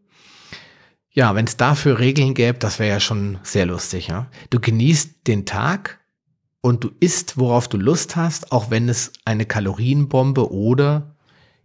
Ja, 1.17 1.33
wenn 1.33 1.45
es 1.45 1.57
dafür 1.57 1.97
Regeln 1.97 2.35
gäbe, 2.35 2.59
das 2.59 2.77
wäre 2.77 2.91
ja 2.91 2.99
schon 2.99 3.39
sehr 3.41 3.65
lustig. 3.65 4.05
Ja? 4.05 4.27
Du 4.51 4.59
genießt 4.59 5.25
den 5.25 5.47
Tag 5.47 5.97
und 6.61 6.83
du 6.83 6.91
isst, 6.99 7.39
worauf 7.39 7.67
du 7.67 7.77
Lust 7.77 8.15
hast, 8.15 8.51
auch 8.51 8.69
wenn 8.69 8.87
es 8.87 9.13
eine 9.25 9.47
Kalorienbombe 9.47 10.51
oder 10.51 11.15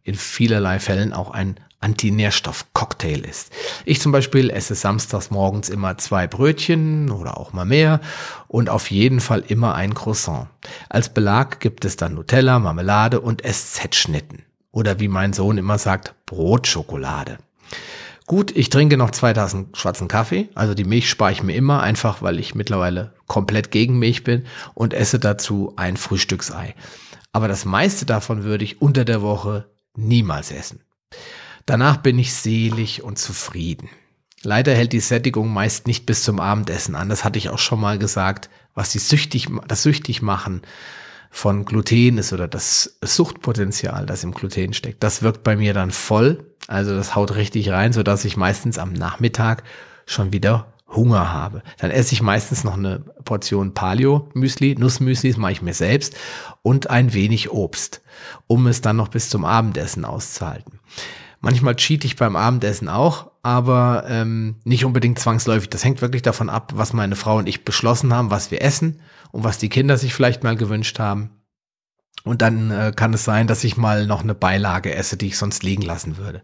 in 0.05 0.15
vielerlei 0.15 0.79
Fällen 0.79 1.13
auch 1.13 1.33
ein 1.33 1.61
Antinährstoff-Cocktail 1.81 3.27
ist. 3.29 3.53
Ich 3.85 4.01
zum 4.01 4.11
Beispiel 4.11 4.49
esse 4.49 4.75
samstags 4.75 5.31
morgens 5.31 5.69
immer 5.69 5.99
zwei 5.99 6.27
Brötchen 6.27 7.11
oder 7.11 7.37
auch 7.37 7.53
mal 7.53 7.67
mehr 7.67 8.01
und 8.49 8.71
auf 8.71 8.91
jeden 8.91 9.21
Fall 9.21 9.45
immer 9.47 9.75
ein 9.75 9.93
Croissant. 9.93 10.49
Als 10.89 11.13
Belag 11.13 11.61
gibt 11.61 11.85
es 11.85 11.97
dann 11.97 12.15
Nutella, 12.15 12.59
Marmelade 12.59 13.21
und 13.21 13.43
SZ-Schnitten. 13.43 14.45
Oder 14.71 14.99
wie 14.99 15.09
mein 15.09 15.35
Sohn 15.35 15.59
immer 15.59 15.77
sagt, 15.77 16.15
Brotschokolade. 16.25 17.37
Gut, 18.33 18.51
ich 18.57 18.71
trinke 18.71 18.97
noch 18.97 19.11
zwei 19.11 19.35
Tassen 19.35 19.69
schwarzen 19.75 20.09
Kaffee. 20.09 20.49
Also 20.55 20.73
die 20.73 20.85
Milch 20.85 21.11
spare 21.11 21.33
ich 21.33 21.43
mir 21.43 21.55
immer, 21.55 21.83
einfach 21.83 22.23
weil 22.23 22.41
ich 22.41 22.55
mittlerweile 22.55 23.13
komplett 23.27 23.71
gegen 23.71 23.99
Milch 23.99 24.25
bin 24.25 24.47
und 24.73 24.95
esse 24.95 25.19
dazu 25.19 25.75
ein 25.77 25.99
Frühstücksei. 25.99 26.75
Aber 27.33 27.47
das 27.47 27.67
meiste 27.67 28.07
davon 28.07 28.43
würde 28.43 28.65
ich 28.65 28.81
unter 28.81 29.05
der 29.05 29.21
Woche 29.21 29.67
niemals 29.95 30.51
essen. 30.51 30.81
Danach 31.67 31.99
bin 31.99 32.19
ich 32.19 32.33
selig 32.33 33.03
und 33.03 33.19
zufrieden. 33.19 33.91
Leider 34.43 34.75
hält 34.75 34.95
die 34.95 35.01
Sättigung 35.01 35.53
meist 35.53 35.87
nicht 35.87 36.07
bis 36.07 36.23
zum 36.23 36.41
Abendessen 36.41 36.95
an. 36.95 37.11
Das 37.11 37.25
hatte 37.25 37.39
ich 37.39 37.51
auch 37.51 37.59
schon 37.59 37.81
mal 37.81 37.99
gesagt, 37.99 38.49
was 38.75 38.93
die 38.93 38.99
süchtig, 38.99 39.49
das 39.69 39.83
süchtig 39.83 40.23
machen 40.23 40.63
von 41.35 41.65
Gluten 41.65 42.19
ist 42.19 42.35
oder 42.35 42.47
das 42.47 42.99
Suchtpotenzial, 43.03 44.05
das 44.05 44.23
im 44.23 44.33
Gluten 44.33 44.75
steckt. 44.75 45.03
Das 45.03 45.23
wirkt 45.23 45.43
bei 45.43 45.57
mir 45.57 45.73
dann 45.73 45.91
voll. 45.91 46.45
Also 46.69 46.95
das 46.95 47.17
haut 47.17 47.35
richtig 47.35 47.71
rein, 47.71 47.95
so 47.95 48.03
dass 48.03 48.27
ich 48.27 48.37
meistens 48.37 48.79
am 48.79 48.93
Nachmittag 48.93 49.65
schon 50.05 50.33
wieder 50.33 50.75
Hunger 50.89 51.33
habe. 51.33 51.63
Dann 51.79 51.91
esse 51.91 52.13
ich 52.13 52.21
meistens 52.21 52.65
noch 52.65 52.77
eine 52.77 52.99
Portion 53.25 53.73
Paleo-Müsli, 53.73 54.77
Nussmüsli, 54.79 55.31
das 55.31 55.39
mache 55.39 55.53
ich 55.53 55.63
mir 55.63 55.73
selbst, 55.73 56.15
und 56.61 56.91
ein 56.91 57.15
wenig 57.15 57.51
Obst, 57.51 58.03
um 58.47 58.67
es 58.67 58.83
dann 58.83 58.97
noch 58.97 59.09
bis 59.09 59.31
zum 59.31 59.47
Abendessen 59.47 60.05
auszuhalten. 60.05 60.81
Manchmal 61.41 61.77
cheat 61.77 62.05
ich 62.05 62.17
beim 62.17 62.37
Abendessen 62.37 62.91
auch, 62.91 63.31
aber 63.43 64.05
ähm, 64.07 64.57
nicht 64.65 64.85
unbedingt 64.85 65.19
zwangsläufig. 65.19 65.71
Das 65.71 65.83
hängt 65.83 66.03
wirklich 66.03 66.23
davon 66.23 66.51
ab, 66.51 66.73
was 66.77 66.93
meine 66.93 67.17
Frau 67.17 67.39
und 67.39 67.49
ich 67.49 67.65
beschlossen 67.65 68.13
haben, 68.13 68.31
was 68.31 68.51
wir 68.51 68.63
essen 68.63 69.01
und 69.33 69.43
was 69.43 69.59
die 69.59 69.69
Kinder 69.69 69.99
sich 69.99 70.15
vielleicht 70.15 70.45
mal 70.45 70.57
gewünscht 70.57 70.99
haben. 71.01 71.31
Und 72.25 72.41
dann 72.41 72.71
äh, 72.71 72.93
kann 72.95 73.13
es 73.15 73.25
sein, 73.25 73.49
dass 73.49 73.65
ich 73.65 73.77
mal 73.77 74.07
noch 74.07 74.23
eine 74.23 74.35
Beilage 74.35 74.95
esse, 74.95 75.17
die 75.17 75.27
ich 75.29 75.39
sonst 75.39 75.65
liegen 75.65 75.83
lassen 75.83 76.19
würde. 76.19 76.43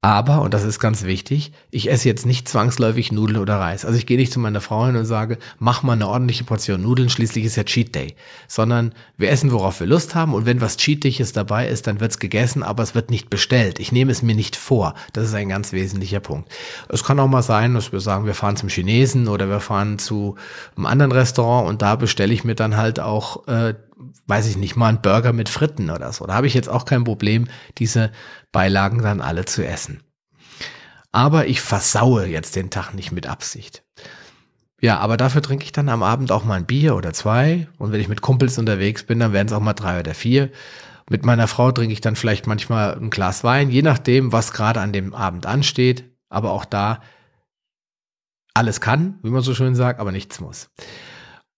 Aber, 0.00 0.42
und 0.42 0.54
das 0.54 0.62
ist 0.62 0.78
ganz 0.78 1.02
wichtig, 1.02 1.50
ich 1.72 1.90
esse 1.90 2.08
jetzt 2.08 2.24
nicht 2.24 2.48
zwangsläufig 2.48 3.10
Nudeln 3.10 3.36
oder 3.36 3.56
Reis. 3.58 3.84
Also 3.84 3.98
ich 3.98 4.06
gehe 4.06 4.16
nicht 4.16 4.32
zu 4.32 4.38
meiner 4.38 4.60
Frau 4.60 4.86
hin 4.86 4.94
und 4.94 5.06
sage, 5.06 5.38
mach 5.58 5.82
mal 5.82 5.94
eine 5.94 6.06
ordentliche 6.06 6.44
Portion 6.44 6.82
Nudeln, 6.82 7.10
schließlich 7.10 7.44
ist 7.44 7.56
ja 7.56 7.64
Cheat 7.64 7.96
Day. 7.96 8.14
Sondern 8.46 8.94
wir 9.16 9.30
essen, 9.30 9.50
worauf 9.50 9.80
wir 9.80 9.88
Lust 9.88 10.14
haben 10.14 10.34
und 10.34 10.46
wenn 10.46 10.60
was 10.60 10.76
Cheatiges 10.76 11.32
dabei 11.32 11.66
ist, 11.66 11.88
dann 11.88 11.98
wird's 11.98 12.20
gegessen, 12.20 12.62
aber 12.62 12.84
es 12.84 12.94
wird 12.94 13.10
nicht 13.10 13.28
bestellt. 13.28 13.80
Ich 13.80 13.90
nehme 13.90 14.12
es 14.12 14.22
mir 14.22 14.36
nicht 14.36 14.54
vor. 14.54 14.94
Das 15.14 15.24
ist 15.24 15.34
ein 15.34 15.48
ganz 15.48 15.72
wesentlicher 15.72 16.20
Punkt. 16.20 16.48
Es 16.88 17.02
kann 17.02 17.18
auch 17.18 17.26
mal 17.26 17.42
sein, 17.42 17.74
dass 17.74 17.90
wir 17.90 17.98
sagen, 17.98 18.24
wir 18.24 18.34
fahren 18.34 18.56
zum 18.56 18.68
Chinesen 18.68 19.26
oder 19.26 19.48
wir 19.48 19.58
fahren 19.58 19.98
zu 19.98 20.36
einem 20.76 20.86
anderen 20.86 21.10
Restaurant 21.10 21.68
und 21.68 21.82
da 21.82 21.96
bestelle 21.96 22.32
ich 22.32 22.44
mir 22.44 22.54
dann 22.54 22.76
halt 22.76 23.00
auch 23.00 23.48
äh, 23.48 23.74
weiß 24.26 24.46
ich 24.46 24.56
nicht, 24.56 24.76
mal 24.76 24.88
einen 24.88 25.02
Burger 25.02 25.32
mit 25.32 25.48
Fritten 25.48 25.90
oder 25.90 26.12
so. 26.12 26.26
Da 26.26 26.34
habe 26.34 26.46
ich 26.46 26.54
jetzt 26.54 26.68
auch 26.68 26.84
kein 26.84 27.04
Problem, 27.04 27.48
diese 27.78 28.12
Beilagen 28.52 29.02
dann 29.02 29.20
alle 29.20 29.44
zu 29.44 29.66
essen. 29.66 30.02
Aber 31.12 31.46
ich 31.46 31.60
versaue 31.60 32.26
jetzt 32.26 32.56
den 32.56 32.70
Tag 32.70 32.92
nicht 32.94 33.12
mit 33.12 33.26
Absicht. 33.26 33.82
Ja, 34.80 34.98
aber 34.98 35.16
dafür 35.16 35.42
trinke 35.42 35.64
ich 35.64 35.72
dann 35.72 35.88
am 35.88 36.02
Abend 36.02 36.30
auch 36.30 36.44
mal 36.44 36.54
ein 36.54 36.66
Bier 36.66 36.94
oder 36.94 37.12
zwei. 37.12 37.66
Und 37.78 37.90
wenn 37.90 38.00
ich 38.00 38.08
mit 38.08 38.20
Kumpels 38.20 38.58
unterwegs 38.58 39.02
bin, 39.02 39.18
dann 39.18 39.32
werden 39.32 39.48
es 39.48 39.52
auch 39.52 39.60
mal 39.60 39.72
drei 39.72 39.98
oder 39.98 40.14
vier. 40.14 40.50
Mit 41.10 41.24
meiner 41.24 41.48
Frau 41.48 41.72
trinke 41.72 41.92
ich 41.92 42.00
dann 42.00 42.16
vielleicht 42.16 42.46
manchmal 42.46 42.94
ein 42.94 43.10
Glas 43.10 43.42
Wein, 43.42 43.70
je 43.70 43.82
nachdem, 43.82 44.30
was 44.30 44.52
gerade 44.52 44.80
an 44.80 44.92
dem 44.92 45.14
Abend 45.14 45.46
ansteht. 45.46 46.04
Aber 46.28 46.52
auch 46.52 46.64
da 46.64 47.00
alles 48.54 48.80
kann, 48.80 49.18
wie 49.22 49.30
man 49.30 49.42
so 49.42 49.54
schön 49.54 49.74
sagt, 49.74 49.98
aber 49.98 50.12
nichts 50.12 50.40
muss. 50.40 50.70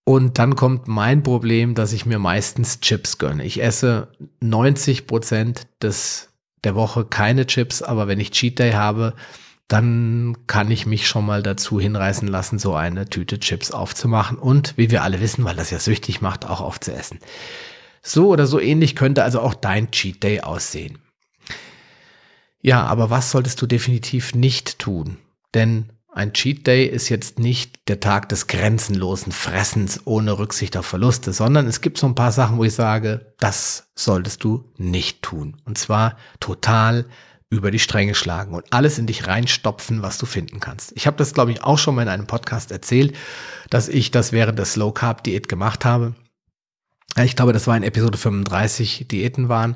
Und 0.03 0.39
dann 0.39 0.55
kommt 0.55 0.87
mein 0.87 1.23
Problem, 1.23 1.75
dass 1.75 1.93
ich 1.93 2.05
mir 2.05 2.19
meistens 2.19 2.79
Chips 2.79 3.17
gönne. 3.17 3.43
Ich 3.45 3.61
esse 3.61 4.07
90 4.39 5.05
Prozent 5.07 5.67
des, 5.81 6.29
der 6.63 6.75
Woche 6.75 7.05
keine 7.05 7.45
Chips, 7.45 7.81
aber 7.81 8.07
wenn 8.07 8.19
ich 8.19 8.31
Cheat 8.31 8.57
Day 8.57 8.71
habe, 8.71 9.13
dann 9.67 10.35
kann 10.47 10.69
ich 10.69 10.85
mich 10.85 11.07
schon 11.07 11.25
mal 11.25 11.41
dazu 11.43 11.79
hinreißen 11.79 12.27
lassen, 12.27 12.59
so 12.59 12.75
eine 12.75 13.09
Tüte 13.09 13.39
Chips 13.39 13.71
aufzumachen 13.71 14.37
und, 14.37 14.73
wie 14.75 14.91
wir 14.91 15.03
alle 15.03 15.21
wissen, 15.21 15.45
weil 15.45 15.55
das 15.55 15.71
ja 15.71 15.79
süchtig 15.79 16.19
macht, 16.21 16.45
auch 16.45 16.59
aufzuessen. 16.59 17.19
So 18.01 18.27
oder 18.29 18.47
so 18.47 18.59
ähnlich 18.59 18.95
könnte 18.95 19.23
also 19.23 19.39
auch 19.39 19.53
dein 19.53 19.91
Cheat 19.91 20.23
Day 20.23 20.41
aussehen. 20.41 20.97
Ja, 22.61 22.83
aber 22.85 23.09
was 23.09 23.31
solltest 23.31 23.61
du 23.61 23.65
definitiv 23.65 24.35
nicht 24.35 24.77
tun? 24.77 25.17
Denn 25.53 25.91
ein 26.13 26.33
Cheat 26.33 26.67
Day 26.67 26.85
ist 26.85 27.07
jetzt 27.07 27.39
nicht 27.39 27.87
der 27.87 28.01
Tag 28.01 28.27
des 28.29 28.47
grenzenlosen 28.47 29.31
Fressens 29.31 30.01
ohne 30.05 30.37
Rücksicht 30.37 30.75
auf 30.75 30.85
Verluste, 30.85 31.31
sondern 31.31 31.67
es 31.67 31.79
gibt 31.79 31.97
so 31.97 32.05
ein 32.05 32.15
paar 32.15 32.33
Sachen, 32.33 32.57
wo 32.57 32.65
ich 32.65 32.73
sage, 32.73 33.33
das 33.39 33.87
solltest 33.95 34.43
du 34.43 34.65
nicht 34.77 35.21
tun. 35.21 35.61
Und 35.63 35.77
zwar 35.77 36.17
total 36.41 37.05
über 37.49 37.71
die 37.71 37.79
Stränge 37.79 38.13
schlagen 38.13 38.53
und 38.53 38.65
alles 38.71 38.97
in 38.97 39.07
dich 39.07 39.27
reinstopfen, 39.27 40.01
was 40.01 40.17
du 40.17 40.25
finden 40.25 40.59
kannst. 40.59 40.91
Ich 40.95 41.07
habe 41.07 41.17
das, 41.17 41.33
glaube 41.33 41.51
ich, 41.51 41.63
auch 41.63 41.77
schon 41.77 41.95
mal 41.95 42.03
in 42.03 42.09
einem 42.09 42.27
Podcast 42.27 42.71
erzählt, 42.71 43.15
dass 43.69 43.87
ich 43.87 44.11
das 44.11 44.33
während 44.33 44.59
der 44.59 44.65
Slow 44.65 44.93
Carb 44.93 45.23
Diät 45.23 45.47
gemacht 45.47 45.85
habe. 45.85 46.15
Ich 47.21 47.35
glaube, 47.35 47.53
das 47.53 47.67
war 47.67 47.75
in 47.75 47.83
Episode 47.83 48.17
35 48.17 49.07
Diäten 49.09 49.49
waren. 49.49 49.75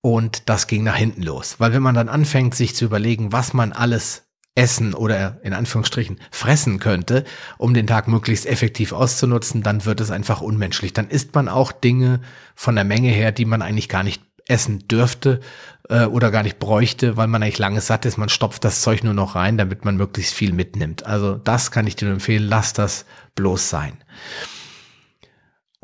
Und 0.00 0.48
das 0.48 0.66
ging 0.66 0.82
nach 0.82 0.96
hinten 0.96 1.22
los. 1.22 1.56
Weil 1.58 1.72
wenn 1.72 1.82
man 1.82 1.94
dann 1.94 2.08
anfängt, 2.08 2.54
sich 2.54 2.74
zu 2.74 2.84
überlegen, 2.84 3.30
was 3.30 3.52
man 3.52 3.72
alles 3.72 4.24
essen 4.54 4.92
oder 4.94 5.38
in 5.42 5.54
Anführungsstrichen 5.54 6.18
fressen 6.30 6.78
könnte, 6.78 7.24
um 7.56 7.72
den 7.72 7.86
Tag 7.86 8.06
möglichst 8.06 8.46
effektiv 8.46 8.92
auszunutzen, 8.92 9.62
dann 9.62 9.84
wird 9.86 10.00
es 10.00 10.10
einfach 10.10 10.42
unmenschlich. 10.42 10.92
Dann 10.92 11.08
isst 11.08 11.34
man 11.34 11.48
auch 11.48 11.72
Dinge 11.72 12.20
von 12.54 12.74
der 12.74 12.84
Menge 12.84 13.08
her, 13.08 13.32
die 13.32 13.46
man 13.46 13.62
eigentlich 13.62 13.88
gar 13.88 14.02
nicht 14.02 14.22
essen 14.46 14.86
dürfte 14.88 15.40
äh, 15.88 16.04
oder 16.04 16.30
gar 16.30 16.42
nicht 16.42 16.58
bräuchte, 16.58 17.16
weil 17.16 17.28
man 17.28 17.42
eigentlich 17.42 17.58
lange 17.58 17.80
satt 17.80 18.04
ist. 18.04 18.18
Man 18.18 18.28
stopft 18.28 18.64
das 18.64 18.82
Zeug 18.82 19.04
nur 19.04 19.14
noch 19.14 19.34
rein, 19.34 19.56
damit 19.56 19.84
man 19.84 19.96
möglichst 19.96 20.34
viel 20.34 20.52
mitnimmt. 20.52 21.06
Also 21.06 21.36
das 21.36 21.70
kann 21.70 21.86
ich 21.86 21.96
dir 21.96 22.06
nur 22.06 22.14
empfehlen, 22.14 22.46
lass 22.46 22.72
das 22.72 23.06
bloß 23.34 23.70
sein. 23.70 23.94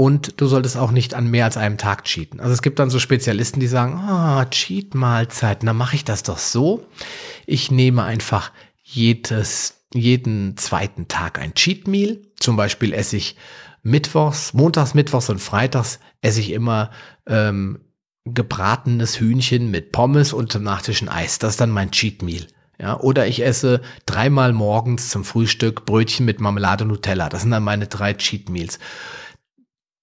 Und 0.01 0.41
du 0.41 0.47
solltest 0.47 0.77
auch 0.77 0.93
nicht 0.93 1.13
an 1.15 1.27
mehr 1.27 1.45
als 1.45 1.57
einem 1.57 1.77
Tag 1.77 2.05
cheaten. 2.05 2.39
Also 2.39 2.53
es 2.53 2.63
gibt 2.63 2.79
dann 2.79 2.89
so 2.89 3.01
Spezialisten, 3.01 3.59
die 3.59 3.67
sagen, 3.67 3.95
ah, 3.95 4.47
Cheat-Mahlzeiten, 4.47 5.67
dann 5.67 5.77
mache 5.77 5.97
ich 5.97 6.05
das 6.05 6.23
doch 6.23 6.39
so 6.39 6.87
ich 7.49 7.71
nehme 7.71 8.05
einfach 8.05 8.53
jedes, 8.83 9.87
jeden 9.95 10.59
zweiten 10.59 11.09
Tag 11.09 11.39
ein 11.39 11.55
Cheat 11.55 11.89
Meal. 11.89 12.19
Zum 12.39 12.57
Beispiel 12.57 12.93
esse 12.93 13.17
ich 13.17 13.37
mittwochs, 13.83 14.53
montags, 14.53 14.93
mittwochs 14.93 15.31
und 15.31 15.41
freitags 15.41 15.99
esse 16.21 16.41
ich 16.41 16.53
immer 16.53 16.91
ähm, 17.27 17.81
gebratenes 18.27 19.19
Hühnchen 19.19 19.71
mit 19.71 19.93
Pommes 19.93 20.35
und 20.35 20.53
zum 20.53 20.63
Nachtisch 20.63 21.01
ein 21.01 21.09
Eis. 21.09 21.39
Das 21.39 21.53
ist 21.53 21.61
dann 21.61 21.71
mein 21.71 21.91
Cheat 21.91 22.23
Meal. 22.23 22.47
Ja, 22.79 23.01
oder 23.01 23.27
ich 23.27 23.43
esse 23.43 23.81
dreimal 24.05 24.53
morgens 24.53 25.09
zum 25.09 25.25
Frühstück 25.25 25.87
Brötchen 25.87 26.27
mit 26.27 26.39
Marmelade 26.39 26.85
und 26.85 26.91
Nutella. 26.91 27.31
Das 27.31 27.43
sind 27.43 27.51
dann 27.51 27.65
meine 27.65 27.87
drei 27.87 28.13
Cheat 28.13 28.51
Meals 28.51 28.79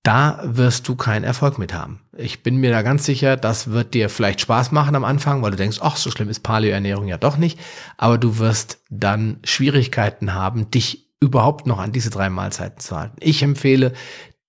da 0.06 0.40
wirst 0.44 0.88
du 0.88 0.96
keinen 0.96 1.24
Erfolg 1.24 1.58
mit 1.58 1.74
haben. 1.74 2.00
Ich 2.16 2.44
bin 2.44 2.58
mir 2.58 2.70
da 2.70 2.84
ganz 2.84 3.06
sicher, 3.06 3.38
das 3.38 3.72
wird 3.72 3.96
dir 3.96 4.10
vielleicht 4.10 4.40
Spaß 4.40 4.72
machen 4.72 4.96
am 4.96 5.04
Anfang, 5.04 5.42
weil 5.42 5.50
du 5.50 5.58
denkst, 5.58 5.80
ach, 5.82 5.98
so 5.98 6.12
schlimm 6.12 6.30
ist 6.30 6.44
Paleo-Ernährung 6.44 7.08
ja 7.08 7.18
doch 7.18 7.38
nicht. 7.38 7.60
Aber 7.98 8.20
du 8.20 8.38
wirst 8.38 8.78
dann 8.92 9.40
Schwierigkeiten 9.44 10.36
haben, 10.36 10.70
dich 10.70 11.10
überhaupt 11.20 11.66
noch 11.66 11.80
an 11.80 11.92
diese 11.92 12.12
drei 12.12 12.30
Mahlzeiten 12.30 12.80
zu 12.80 12.96
halten. 12.96 13.18
Ich 13.20 13.42
empfehle, 13.42 13.94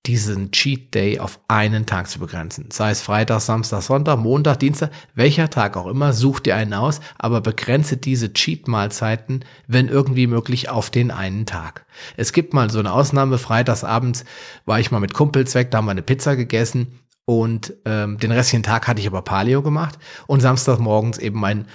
diesen 0.06 0.50
Cheat 0.52 0.94
Day 0.94 1.18
auf 1.18 1.40
einen 1.48 1.86
Tag 1.86 2.08
zu 2.08 2.18
begrenzen. 2.18 2.70
Sei 2.70 2.90
es 2.90 3.00
Freitag, 3.00 3.40
Samstag, 3.40 3.82
Sonntag, 3.82 4.18
Montag, 4.18 4.58
Dienstag, 4.60 4.90
welcher 5.14 5.50
Tag 5.50 5.76
auch 5.76 5.86
immer, 5.86 6.12
such 6.12 6.40
dir 6.40 6.56
einen 6.56 6.74
aus, 6.74 7.00
aber 7.18 7.40
begrenze 7.40 7.96
diese 7.96 8.32
Cheat-Mahlzeiten, 8.32 9.44
wenn 9.66 9.88
irgendwie 9.88 10.26
möglich, 10.26 10.68
auf 10.68 10.90
den 10.90 11.10
einen 11.10 11.46
Tag. 11.46 11.84
Es 12.16 12.32
gibt 12.32 12.54
mal 12.54 12.70
so 12.70 12.78
eine 12.78 12.92
Ausnahme, 12.92 13.38
freitagsabends 13.38 14.24
war 14.64 14.80
ich 14.80 14.90
mal 14.90 15.00
mit 15.00 15.14
Kumpels 15.14 15.54
weg, 15.54 15.70
da 15.70 15.78
haben 15.78 15.86
wir 15.86 15.92
eine 15.92 16.02
Pizza 16.02 16.36
gegessen 16.36 17.00
und 17.24 17.74
ähm, 17.84 18.18
den 18.18 18.30
restlichen 18.30 18.62
Tag 18.62 18.86
hatte 18.86 19.00
ich 19.00 19.06
aber 19.06 19.22
Paleo 19.22 19.60
gemacht 19.60 19.98
und 20.28 20.40
samstagsmorgens 20.40 21.18
eben 21.18 21.40
mein 21.40 21.66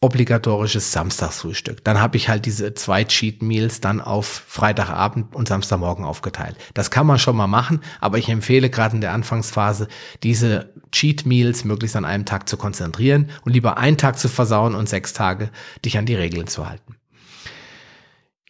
obligatorisches 0.00 0.92
Samstagsfrühstück. 0.92 1.84
Dann 1.84 2.00
habe 2.00 2.16
ich 2.16 2.28
halt 2.28 2.46
diese 2.46 2.74
zwei 2.74 3.04
Cheat 3.04 3.42
Meals 3.42 3.80
dann 3.80 4.00
auf 4.00 4.26
Freitagabend 4.46 5.34
und 5.34 5.48
Samstagmorgen 5.48 6.04
aufgeteilt. 6.04 6.56
Das 6.74 6.90
kann 6.90 7.06
man 7.06 7.18
schon 7.18 7.36
mal 7.36 7.46
machen, 7.46 7.80
aber 8.00 8.18
ich 8.18 8.28
empfehle 8.28 8.70
gerade 8.70 8.94
in 8.94 9.00
der 9.00 9.12
Anfangsphase, 9.12 9.88
diese 10.22 10.72
Cheat 10.90 11.26
Meals 11.26 11.64
möglichst 11.64 11.96
an 11.96 12.04
einem 12.04 12.24
Tag 12.24 12.48
zu 12.48 12.56
konzentrieren 12.56 13.30
und 13.44 13.52
lieber 13.52 13.78
einen 13.78 13.98
Tag 13.98 14.18
zu 14.18 14.28
versauen 14.28 14.74
und 14.74 14.88
sechs 14.88 15.12
Tage 15.12 15.50
dich 15.84 15.98
an 15.98 16.06
die 16.06 16.14
Regeln 16.14 16.46
zu 16.46 16.68
halten. 16.68 16.96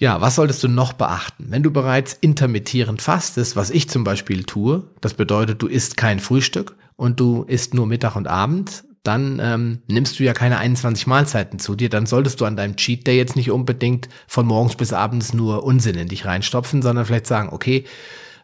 Ja, 0.03 0.21
was 0.21 0.35
solltest 0.35 0.65
du 0.65 0.69
noch 0.69 0.95
beachten? 0.95 1.47
Wenn 1.51 1.63
du 1.63 1.71
bereits 1.71 2.15
intermittierend 2.15 3.01
fastest, 3.01 3.55
was 3.55 3.71
ich 3.71 3.89
zum 3.89 4.03
Beispiel 4.03 4.43
tue, 4.43 4.91
das 5.01 5.15
bedeutet, 5.15 5.63
du 5.63 5.69
isst 5.69 5.97
kein 5.97 6.19
Frühstück 6.19 6.75
und 6.97 7.21
du 7.21 7.45
isst 7.45 7.73
nur 7.73 7.87
Mittag 7.87 8.17
und 8.17 8.27
Abend, 8.27 8.83
dann 9.03 9.41
ähm, 9.43 9.83
nimmst 9.89 10.19
du 10.19 10.25
ja 10.25 10.33
keine 10.33 10.59
21 10.59 11.07
Mahlzeiten 11.07 11.59
zu 11.59 11.75
dir, 11.75 11.89
dann 11.89 12.07
solltest 12.07 12.41
du 12.41 12.45
an 12.45 12.57
deinem 12.57 12.77
Cheat 12.77 13.07
Day 13.07 13.17
jetzt 13.17 13.37
nicht 13.37 13.51
unbedingt 13.51 14.09
von 14.27 14.47
morgens 14.47 14.77
bis 14.77 14.93
abends 14.93 15.35
nur 15.35 15.65
Unsinn 15.65 15.97
in 15.97 16.09
dich 16.09 16.25
reinstopfen, 16.25 16.83
sondern 16.83 17.05
vielleicht 17.05 17.27
sagen, 17.27 17.49
okay, 17.51 17.85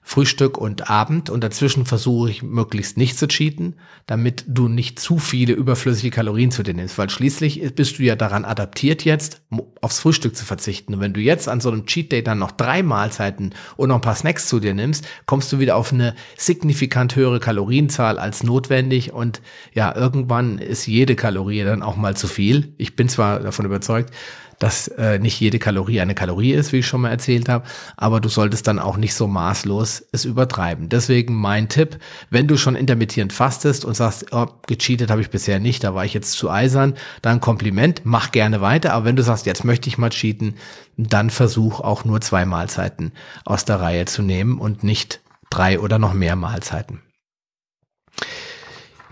Frühstück 0.09 0.57
und 0.57 0.89
Abend 0.89 1.29
und 1.29 1.45
dazwischen 1.45 1.85
versuche 1.85 2.31
ich 2.31 2.43
möglichst 2.43 2.97
nicht 2.97 3.19
zu 3.19 3.29
cheaten, 3.29 3.75
damit 4.07 4.43
du 4.49 4.67
nicht 4.67 4.99
zu 4.99 5.19
viele 5.19 5.53
überflüssige 5.53 6.09
Kalorien 6.09 6.51
zu 6.51 6.63
dir 6.63 6.73
nimmst, 6.73 6.97
weil 6.97 7.11
schließlich 7.11 7.75
bist 7.75 7.99
du 7.99 8.05
ja 8.05 8.17
daran 8.17 8.47
adaptiert 8.47 9.05
jetzt, 9.05 9.43
aufs 9.83 10.01
Frühstück 10.01 10.35
zu 10.35 10.47
verzichten. 10.47 10.95
Und 10.95 11.01
wenn 11.01 11.13
du 11.13 11.21
jetzt 11.21 11.47
an 11.47 11.61
so 11.61 11.71
einem 11.71 11.85
Cheat 11.85 12.11
Day 12.11 12.23
dann 12.25 12.39
noch 12.39 12.53
drei 12.53 12.83
Mahlzeiten 12.83 13.55
und 13.77 13.91
noch 13.91 13.97
ein 13.97 14.01
paar 14.01 14.15
Snacks 14.15 14.49
zu 14.49 14.61
dir 14.61 14.73
nimmst, 14.73 15.07
kommst 15.27 15.53
du 15.53 15.59
wieder 15.59 15.77
auf 15.77 15.93
eine 15.93 16.15
signifikant 16.39 17.15
höhere 17.15 17.39
Kalorienzahl 17.39 18.19
als 18.19 18.43
notwendig 18.43 19.13
und 19.13 19.43
ja, 19.75 19.95
irgendwann 19.95 20.57
ist 20.57 20.87
jede 20.87 21.17
Kalorie 21.17 21.65
dann 21.65 21.83
auch 21.83 21.97
mal 21.97 22.17
zu 22.17 22.29
viel. 22.29 22.73
Ich 22.79 22.97
bin 22.97 23.11
zwar 23.11 23.41
davon 23.41 23.67
überzeugt, 23.67 24.15
dass 24.59 24.89
äh, 24.89 25.19
nicht 25.19 25.41
jede 25.41 25.59
Kalorie 25.59 26.01
eine 26.01 26.15
Kalorie 26.15 26.53
ist, 26.53 26.73
wie 26.73 26.79
ich 26.79 26.87
schon 26.87 27.03
mal 27.03 27.11
erzählt 27.11 27.49
habe, 27.49 27.67
aber 27.97 28.21
du 28.21 28.29
solltest 28.29 28.67
dann 28.67 28.79
auch 28.79 28.97
nicht 28.97 29.15
so 29.15 29.27
maßlos 29.27 30.05
es 30.13 30.25
übertreiben. 30.25 30.89
Deswegen 30.89 31.35
mein 31.35 31.69
Tipp, 31.69 31.99
wenn 32.31 32.49
du 32.49 32.57
schon 32.57 32.75
intermittierend 32.75 33.33
fastest 33.33 33.85
und 33.85 33.95
sagst, 33.95 34.27
oh, 34.33 34.47
gecheatet 34.67 35.11
habe 35.11 35.21
ich 35.21 35.31
bisher 35.31 35.61
nicht, 35.61 35.85
da 35.85 35.95
war 35.95 36.05
ich 36.05 36.15
jetzt 36.15 36.33
zu 36.33 36.51
eisern, 36.51 36.95
dann 37.23 37.41
Kompliment, 37.41 38.03
mach 38.05 38.33
gerne 38.33 38.61
weiter, 38.61 38.93
aber 38.93 39.05
wenn 39.05 39.17
du 39.17 39.23
sagst, 39.23 39.47
jetzt 39.47 39.65
möchte 39.65 39.89
ich 39.89 39.99
mal 39.99 40.11
cheaten, 40.11 40.55
dann 40.97 41.31
versuch 41.31 41.81
auch 41.81 42.05
nur 42.05 42.21
zwei 42.21 42.45
Mahlzeiten 42.45 43.13
aus 43.45 43.65
der 43.65 43.81
Reihe 43.81 44.05
zu 44.07 44.23
nehmen 44.23 44.59
und 44.59 44.83
nicht 44.83 45.21
drei 45.51 45.79
oder 45.79 45.99
noch 45.99 46.13
mehr 46.13 46.37
Mahlzeiten. 46.37 47.01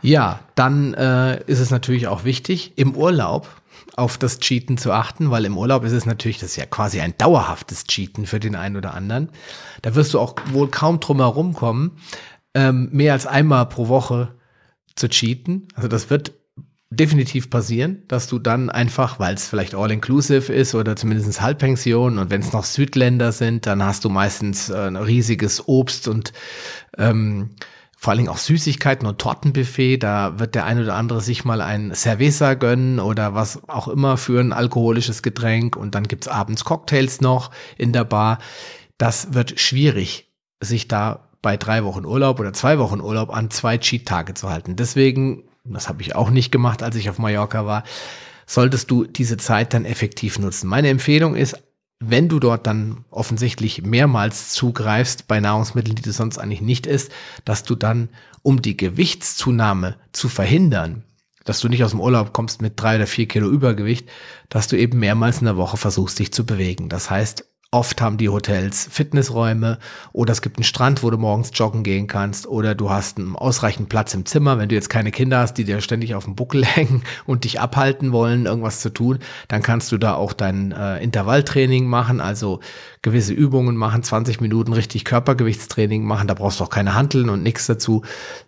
Ja, 0.02 0.40
dann 0.54 0.94
äh, 0.94 1.42
ist 1.46 1.60
es 1.60 1.70
natürlich 1.70 2.06
auch 2.06 2.24
wichtig, 2.24 2.72
im 2.76 2.94
Urlaub 2.94 3.48
auf 3.96 4.18
das 4.18 4.40
Cheaten 4.40 4.78
zu 4.78 4.92
achten, 4.92 5.30
weil 5.30 5.44
im 5.44 5.56
Urlaub 5.56 5.84
ist 5.84 5.92
es 5.92 6.06
natürlich, 6.06 6.38
das 6.38 6.50
ist 6.50 6.56
ja 6.56 6.66
quasi 6.66 7.00
ein 7.00 7.16
dauerhaftes 7.18 7.84
Cheaten 7.84 8.26
für 8.26 8.40
den 8.40 8.54
einen 8.54 8.76
oder 8.76 8.94
anderen. 8.94 9.30
Da 9.82 9.94
wirst 9.94 10.14
du 10.14 10.20
auch 10.20 10.34
wohl 10.52 10.68
kaum 10.68 11.00
drum 11.00 11.18
herum 11.18 11.54
kommen, 11.54 11.98
ähm, 12.54 12.88
mehr 12.92 13.12
als 13.12 13.26
einmal 13.26 13.66
pro 13.66 13.88
Woche 13.88 14.34
zu 14.94 15.08
cheaten. 15.08 15.68
Also 15.74 15.88
das 15.88 16.10
wird 16.10 16.32
definitiv 16.90 17.50
passieren, 17.50 18.02
dass 18.08 18.28
du 18.28 18.38
dann 18.38 18.70
einfach, 18.70 19.18
weil 19.18 19.34
es 19.34 19.48
vielleicht 19.48 19.74
all-inclusive 19.74 20.52
ist 20.52 20.74
oder 20.74 20.96
zumindest 20.96 21.40
Halbpension 21.40 22.18
und 22.18 22.30
wenn 22.30 22.40
es 22.40 22.52
noch 22.52 22.64
Südländer 22.64 23.32
sind, 23.32 23.66
dann 23.66 23.82
hast 23.82 24.04
du 24.04 24.08
meistens 24.08 24.70
äh, 24.70 24.86
ein 24.86 24.96
riesiges 24.96 25.66
Obst 25.68 26.06
und 26.08 26.32
ähm, 26.96 27.50
vor 27.98 28.10
allen 28.10 28.18
Dingen 28.18 28.28
auch 28.28 28.38
Süßigkeiten 28.38 29.08
und 29.08 29.18
Tortenbuffet. 29.18 29.98
Da 29.98 30.38
wird 30.38 30.54
der 30.54 30.66
ein 30.66 30.78
oder 30.80 30.94
andere 30.94 31.22
sich 31.22 31.44
mal 31.44 31.62
ein 31.62 31.92
Cerveza 31.94 32.54
gönnen 32.54 33.00
oder 33.00 33.34
was 33.34 33.66
auch 33.68 33.88
immer 33.88 34.18
für 34.18 34.38
ein 34.38 34.52
alkoholisches 34.52 35.22
Getränk. 35.22 35.76
Und 35.76 35.94
dann 35.94 36.04
gibt's 36.06 36.28
abends 36.28 36.64
Cocktails 36.64 37.22
noch 37.22 37.50
in 37.78 37.92
der 37.92 38.04
Bar. 38.04 38.38
Das 38.98 39.32
wird 39.32 39.58
schwierig, 39.58 40.30
sich 40.60 40.88
da 40.88 41.30
bei 41.40 41.56
drei 41.56 41.84
Wochen 41.84 42.04
Urlaub 42.04 42.38
oder 42.38 42.52
zwei 42.52 42.78
Wochen 42.78 43.00
Urlaub 43.00 43.34
an 43.34 43.50
zwei 43.50 43.78
Cheat-Tage 43.78 44.34
zu 44.34 44.50
halten. 44.50 44.76
Deswegen, 44.76 45.44
das 45.64 45.88
habe 45.88 46.02
ich 46.02 46.14
auch 46.14 46.30
nicht 46.30 46.52
gemacht, 46.52 46.82
als 46.82 46.96
ich 46.96 47.08
auf 47.08 47.18
Mallorca 47.18 47.64
war, 47.64 47.82
solltest 48.46 48.90
du 48.90 49.04
diese 49.04 49.38
Zeit 49.38 49.72
dann 49.72 49.84
effektiv 49.84 50.38
nutzen. 50.38 50.68
Meine 50.68 50.88
Empfehlung 50.88 51.34
ist 51.34 51.56
wenn 51.98 52.28
du 52.28 52.38
dort 52.38 52.66
dann 52.66 53.04
offensichtlich 53.10 53.82
mehrmals 53.82 54.50
zugreifst 54.50 55.28
bei 55.28 55.40
Nahrungsmitteln, 55.40 55.96
die 55.96 56.02
du 56.02 56.12
sonst 56.12 56.38
eigentlich 56.38 56.60
nicht 56.60 56.86
isst, 56.86 57.10
dass 57.44 57.62
du 57.62 57.74
dann, 57.74 58.10
um 58.42 58.60
die 58.60 58.76
Gewichtszunahme 58.76 59.96
zu 60.12 60.28
verhindern, 60.28 61.04
dass 61.44 61.60
du 61.60 61.68
nicht 61.68 61.84
aus 61.84 61.92
dem 61.92 62.00
Urlaub 62.00 62.32
kommst 62.32 62.60
mit 62.60 62.74
drei 62.76 62.96
oder 62.96 63.06
vier 63.06 63.26
Kilo 63.26 63.48
Übergewicht, 63.48 64.08
dass 64.48 64.68
du 64.68 64.76
eben 64.76 64.98
mehrmals 64.98 65.38
in 65.38 65.46
der 65.46 65.56
Woche 65.56 65.76
versuchst, 65.76 66.18
dich 66.18 66.32
zu 66.32 66.44
bewegen. 66.44 66.88
Das 66.88 67.08
heißt, 67.08 67.44
Oft 67.76 68.00
haben 68.00 68.16
die 68.16 68.30
Hotels 68.30 68.88
Fitnessräume 68.90 69.78
oder 70.14 70.32
es 70.32 70.40
gibt 70.40 70.56
einen 70.56 70.64
Strand, 70.64 71.02
wo 71.02 71.10
du 71.10 71.18
morgens 71.18 71.50
joggen 71.52 71.82
gehen 71.82 72.06
kannst 72.06 72.46
oder 72.46 72.74
du 72.74 72.88
hast 72.88 73.18
einen 73.18 73.36
ausreichend 73.36 73.90
Platz 73.90 74.14
im 74.14 74.24
Zimmer. 74.24 74.56
Wenn 74.56 74.70
du 74.70 74.74
jetzt 74.74 74.88
keine 74.88 75.12
Kinder 75.12 75.40
hast, 75.40 75.58
die 75.58 75.64
dir 75.64 75.82
ständig 75.82 76.14
auf 76.14 76.24
dem 76.24 76.36
Buckel 76.36 76.64
hängen 76.64 77.02
und 77.26 77.44
dich 77.44 77.60
abhalten 77.60 78.12
wollen, 78.12 78.46
irgendwas 78.46 78.80
zu 78.80 78.88
tun, 78.88 79.18
dann 79.48 79.60
kannst 79.60 79.92
du 79.92 79.98
da 79.98 80.14
auch 80.14 80.32
dein 80.32 80.72
äh, 80.72 81.02
Intervalltraining 81.02 81.86
machen, 81.86 82.22
also 82.22 82.60
gewisse 83.02 83.34
Übungen 83.34 83.76
machen, 83.76 84.02
20 84.02 84.40
Minuten 84.40 84.72
richtig 84.72 85.04
Körpergewichtstraining 85.04 86.02
machen. 86.02 86.28
Da 86.28 86.34
brauchst 86.34 86.58
du 86.58 86.64
auch 86.64 86.70
keine 86.70 86.94
Handeln 86.94 87.28
und 87.28 87.42
nichts 87.42 87.66
dazu. 87.66 88.02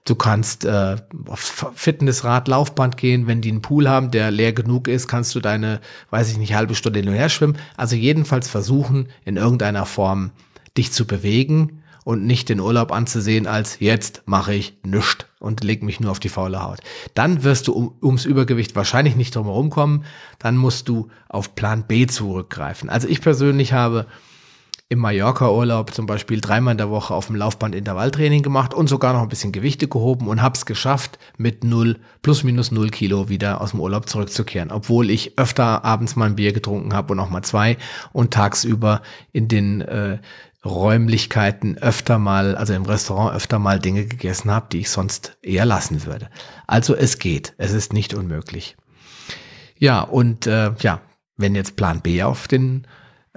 Du 0.04 0.14
kannst 0.14 0.64
äh, 0.64 0.96
auf 1.26 1.66
Fitnessrad, 1.74 2.48
Laufband 2.48 2.96
gehen. 2.96 3.26
Wenn 3.26 3.42
die 3.42 3.50
einen 3.50 3.62
Pool 3.62 3.90
haben, 3.90 4.10
der 4.10 4.30
leer 4.30 4.54
genug 4.54 4.88
ist, 4.88 5.06
kannst 5.06 5.34
du 5.34 5.40
deine, 5.40 5.80
weiß 6.10 6.30
ich 6.32 6.38
nicht, 6.38 6.54
halbe 6.54 6.74
Stunde 6.74 7.00
hin 7.00 7.08
und 7.10 7.14
her 7.14 7.28
schwimmen. 7.28 7.58
Also 7.76 7.94
jedenfalls 7.94 8.48
versuchen, 8.48 9.08
in 9.24 9.36
irgendeiner 9.36 9.86
Form 9.86 10.30
dich 10.76 10.92
zu 10.92 11.06
bewegen 11.06 11.82
und 12.04 12.24
nicht 12.24 12.48
den 12.48 12.60
Urlaub 12.60 12.90
anzusehen 12.90 13.46
als 13.46 13.80
jetzt 13.80 14.22
mache 14.24 14.54
ich 14.54 14.78
nichts 14.82 15.26
und 15.40 15.62
leg 15.62 15.82
mich 15.82 16.00
nur 16.00 16.10
auf 16.10 16.20
die 16.20 16.30
faule 16.30 16.62
Haut. 16.62 16.80
Dann 17.12 17.44
wirst 17.44 17.68
du 17.68 17.72
um, 17.72 17.94
ums 18.02 18.24
Übergewicht 18.24 18.74
wahrscheinlich 18.76 19.14
nicht 19.14 19.36
drum 19.36 19.44
herum 19.44 19.68
kommen. 19.68 20.04
Dann 20.38 20.56
musst 20.56 20.88
du 20.88 21.08
auf 21.28 21.54
Plan 21.54 21.84
B 21.86 22.06
zurückgreifen. 22.06 22.88
Also 22.88 23.08
ich 23.08 23.20
persönlich 23.20 23.74
habe 23.74 24.06
im 24.90 25.00
Mallorca-Urlaub 25.00 25.92
zum 25.92 26.06
Beispiel 26.06 26.40
dreimal 26.40 26.72
in 26.72 26.78
der 26.78 26.88
Woche 26.88 27.12
auf 27.12 27.26
dem 27.26 27.36
Laufband 27.36 27.74
Intervalltraining 27.74 28.42
gemacht 28.42 28.72
und 28.72 28.88
sogar 28.88 29.12
noch 29.12 29.20
ein 29.20 29.28
bisschen 29.28 29.52
Gewichte 29.52 29.86
gehoben 29.86 30.28
und 30.28 30.40
habe 30.40 30.56
es 30.56 30.64
geschafft, 30.64 31.18
mit 31.36 31.62
null, 31.62 31.98
plus 32.22 32.42
minus 32.42 32.70
null 32.70 32.88
Kilo 32.88 33.28
wieder 33.28 33.60
aus 33.60 33.72
dem 33.72 33.80
Urlaub 33.80 34.08
zurückzukehren. 34.08 34.70
Obwohl 34.70 35.10
ich 35.10 35.38
öfter 35.38 35.84
abends 35.84 36.16
mal 36.16 36.24
ein 36.24 36.36
Bier 36.36 36.54
getrunken 36.54 36.94
habe 36.94 37.12
und 37.12 37.20
auch 37.20 37.28
mal 37.28 37.42
zwei 37.42 37.76
und 38.12 38.32
tagsüber 38.32 39.02
in 39.32 39.48
den 39.48 39.82
äh, 39.82 40.18
Räumlichkeiten 40.64 41.76
öfter 41.76 42.18
mal, 42.18 42.56
also 42.56 42.72
im 42.72 42.86
Restaurant 42.86 43.36
öfter 43.36 43.58
mal 43.58 43.80
Dinge 43.80 44.06
gegessen 44.06 44.50
habe, 44.50 44.68
die 44.72 44.80
ich 44.80 44.90
sonst 44.90 45.36
eher 45.42 45.66
lassen 45.66 46.06
würde. 46.06 46.30
Also 46.66 46.94
es 46.94 47.18
geht, 47.18 47.52
es 47.58 47.72
ist 47.72 47.92
nicht 47.92 48.14
unmöglich. 48.14 48.76
Ja, 49.78 50.00
und 50.00 50.46
äh, 50.46 50.72
ja, 50.80 51.02
wenn 51.36 51.54
jetzt 51.54 51.76
Plan 51.76 52.00
B 52.00 52.22
auf 52.22 52.48
den 52.48 52.86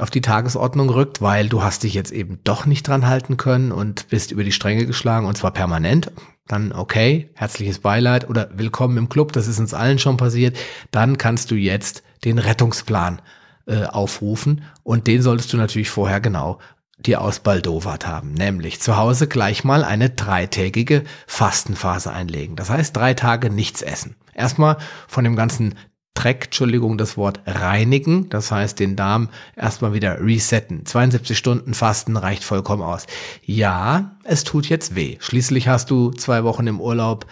auf 0.01 0.09
die 0.09 0.21
Tagesordnung 0.21 0.89
rückt, 0.89 1.21
weil 1.21 1.47
du 1.47 1.63
hast 1.63 1.83
dich 1.83 1.93
jetzt 1.93 2.11
eben 2.11 2.39
doch 2.43 2.65
nicht 2.65 2.87
dran 2.87 3.07
halten 3.07 3.37
können 3.37 3.71
und 3.71 4.07
bist 4.09 4.31
über 4.31 4.43
die 4.43 4.51
Stränge 4.51 4.85
geschlagen 4.85 5.27
und 5.27 5.37
zwar 5.37 5.51
permanent, 5.51 6.11
dann 6.47 6.73
okay, 6.73 7.29
herzliches 7.35 7.79
Beileid 7.79 8.27
oder 8.29 8.49
willkommen 8.53 8.97
im 8.97 9.09
Club, 9.09 9.31
das 9.31 9.47
ist 9.47 9.59
uns 9.59 9.73
allen 9.73 9.99
schon 9.99 10.17
passiert, 10.17 10.57
dann 10.89 11.17
kannst 11.17 11.51
du 11.51 11.55
jetzt 11.55 12.03
den 12.25 12.39
Rettungsplan 12.39 13.21
äh, 13.67 13.85
aufrufen 13.85 14.63
und 14.83 15.05
den 15.05 15.21
solltest 15.21 15.53
du 15.53 15.57
natürlich 15.57 15.91
vorher 15.91 16.19
genau 16.19 16.57
dir 16.97 17.21
ausbaldowert 17.21 18.07
haben, 18.07 18.33
nämlich 18.33 18.81
zu 18.81 18.97
Hause 18.97 19.27
gleich 19.27 19.63
mal 19.63 19.83
eine 19.83 20.09
dreitägige 20.09 21.03
Fastenphase 21.27 22.11
einlegen. 22.11 22.55
Das 22.55 22.69
heißt, 22.69 22.95
drei 22.95 23.13
Tage 23.13 23.49
nichts 23.49 23.81
essen. 23.81 24.15
Erstmal 24.33 24.77
von 25.07 25.23
dem 25.23 25.35
ganzen 25.35 25.75
Dreck, 26.13 26.45
Entschuldigung, 26.45 26.97
das 26.97 27.15
Wort 27.17 27.39
reinigen. 27.45 28.29
Das 28.29 28.51
heißt, 28.51 28.79
den 28.79 28.95
Darm 28.95 29.29
erstmal 29.55 29.93
wieder 29.93 30.19
resetten. 30.19 30.85
72 30.85 31.37
Stunden 31.37 31.73
Fasten 31.73 32.17
reicht 32.17 32.43
vollkommen 32.43 32.83
aus. 32.83 33.07
Ja, 33.43 34.17
es 34.23 34.43
tut 34.43 34.67
jetzt 34.67 34.95
weh. 34.95 35.17
Schließlich 35.19 35.67
hast 35.67 35.89
du 35.89 36.11
zwei 36.11 36.43
Wochen 36.43 36.67
im 36.67 36.81
Urlaub 36.81 37.27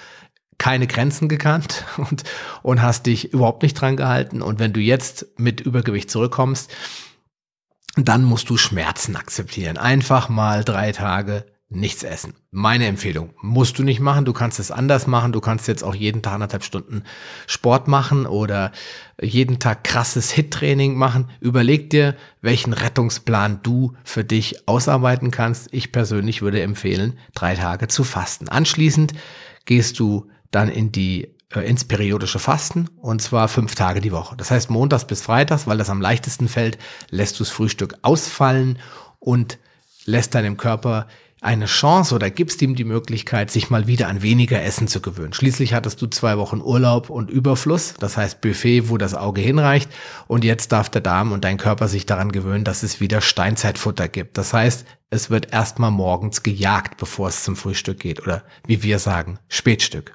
keine 0.58 0.88
Grenzen 0.88 1.28
gekannt 1.28 1.86
und, 1.98 2.24
und 2.62 2.82
hast 2.82 3.06
dich 3.06 3.34
überhaupt 3.34 3.64
nicht 3.64 3.74
dran 3.74 3.98
gehalten. 3.98 4.42
Und 4.42 4.60
wenn 4.60 4.74
du 4.74 4.80
jetzt 4.80 5.28
mit 5.38 5.62
Übergewicht 5.62 6.10
zurückkommst, 6.10 6.72
dann 7.96 8.24
musst 8.24 8.50
du 8.50 8.58
Schmerzen 8.58 9.16
akzeptieren. 9.16 9.78
Einfach 9.78 10.30
mal 10.30 10.64
drei 10.64 10.92
Tage 10.92 11.46
nichts 11.70 12.04
essen. 12.04 12.34
Meine 12.50 12.88
Empfehlung. 12.88 13.34
Musst 13.42 13.78
du 13.78 13.84
nicht 13.84 14.00
machen. 14.00 14.26
Du 14.26 14.34
kannst 14.34 14.60
es 14.60 14.72
anders 14.72 15.06
machen. 15.06 15.32
Du 15.32 15.40
kannst 15.40 15.68
jetzt 15.68 15.84
auch 15.84 15.94
jeden 15.94 16.24
Tag 16.24 16.34
anderthalb 16.34 16.64
Stunden 16.64 17.04
Sport 17.46 17.88
machen 17.88 18.26
oder 18.26 18.72
jeden 19.22 19.60
Tag 19.60 19.84
krasses 19.84 20.32
Hit-Training 20.32 20.96
machen. 20.96 21.30
Überleg 21.40 21.92
dir, 21.92 22.16
welchen 22.42 22.74
Rettungsplan 22.74 23.60
du 23.62 23.94
für 24.04 24.24
dich 24.24 24.68
ausarbeiten 24.68 25.30
kannst. 25.30 25.72
Ich 25.72 25.92
persönlich 25.92 26.42
würde 26.42 26.62
empfehlen, 26.62 27.20
drei 27.36 27.56
Tage 27.56 27.88
zu 27.88 28.04
fasten. 28.04 28.50
Anschließend 28.50 29.14
gehst 29.66 30.00
du 30.00 30.28
dann 30.50 30.70
in 30.70 30.92
die 30.92 31.36
äh, 31.54 31.62
ins 31.62 31.86
periodische 31.86 32.40
Fasten 32.40 32.90
und 32.98 33.22
zwar 33.22 33.48
fünf 33.48 33.76
Tage 33.76 34.02
die 34.02 34.12
Woche. 34.12 34.36
Das 34.36 34.50
heißt 34.50 34.72
montags 34.72 35.06
bis 35.06 35.22
freitags, 35.22 35.68
weil 35.68 35.78
das 35.78 35.92
am 35.92 36.02
leichtesten 36.02 36.48
fällt, 36.48 36.80
lässt 37.12 37.40
du 37.40 37.44
das 37.44 37.52
Frühstück 37.52 37.96
ausfallen 38.02 38.80
und 39.20 39.60
lässt 40.06 40.34
deinem 40.34 40.58
Körper 40.58 41.08
eine 41.42 41.68
Chance 41.68 42.16
oder 42.16 42.30
gibst 42.30 42.62
ihm 42.62 42.76
die 42.76 42.84
Möglichkeit, 42.84 43.50
sich 43.50 43.70
mal 43.70 43.88
wieder 43.88 44.08
an 44.10 44.22
weniger 44.22 44.62
Essen 44.62 44.88
zu 44.88 45.02
gewöhnen. 45.02 45.34
Schließlich 45.34 45.74
hattest 45.74 46.02
du 46.02 46.08
zwei 46.08 46.38
Wochen 46.38 46.60
Urlaub 46.62 47.10
und 47.10 47.32
Überfluss, 47.32 47.94
das 47.98 48.18
heißt 48.18 48.42
Buffet, 48.42 48.90
wo 48.90 48.98
das 48.98 49.14
Auge 49.14 49.40
hinreicht. 49.40 49.90
Und 50.28 50.44
jetzt 50.44 50.72
darf 50.72 50.90
der 50.90 51.02
Darm 51.02 51.32
und 51.32 51.46
dein 51.46 51.58
Körper 51.58 51.88
sich 51.88 52.06
daran 52.06 52.32
gewöhnen, 52.32 52.66
dass 52.66 52.84
es 52.84 53.00
wieder 53.00 53.22
Steinzeitfutter 53.22 54.10
gibt. 54.10 54.38
Das 54.38 54.54
heißt, 54.54 54.86
es 55.10 55.30
wird 55.30 55.54
erstmal 55.54 55.92
morgens 55.92 56.44
gejagt, 56.44 56.98
bevor 56.98 57.30
es 57.30 57.44
zum 57.44 57.56
Frühstück 57.56 58.00
geht 58.00 58.22
oder 58.22 58.44
wie 58.68 58.84
wir 58.84 59.00
sagen, 59.00 59.40
Spätstück. 59.48 60.14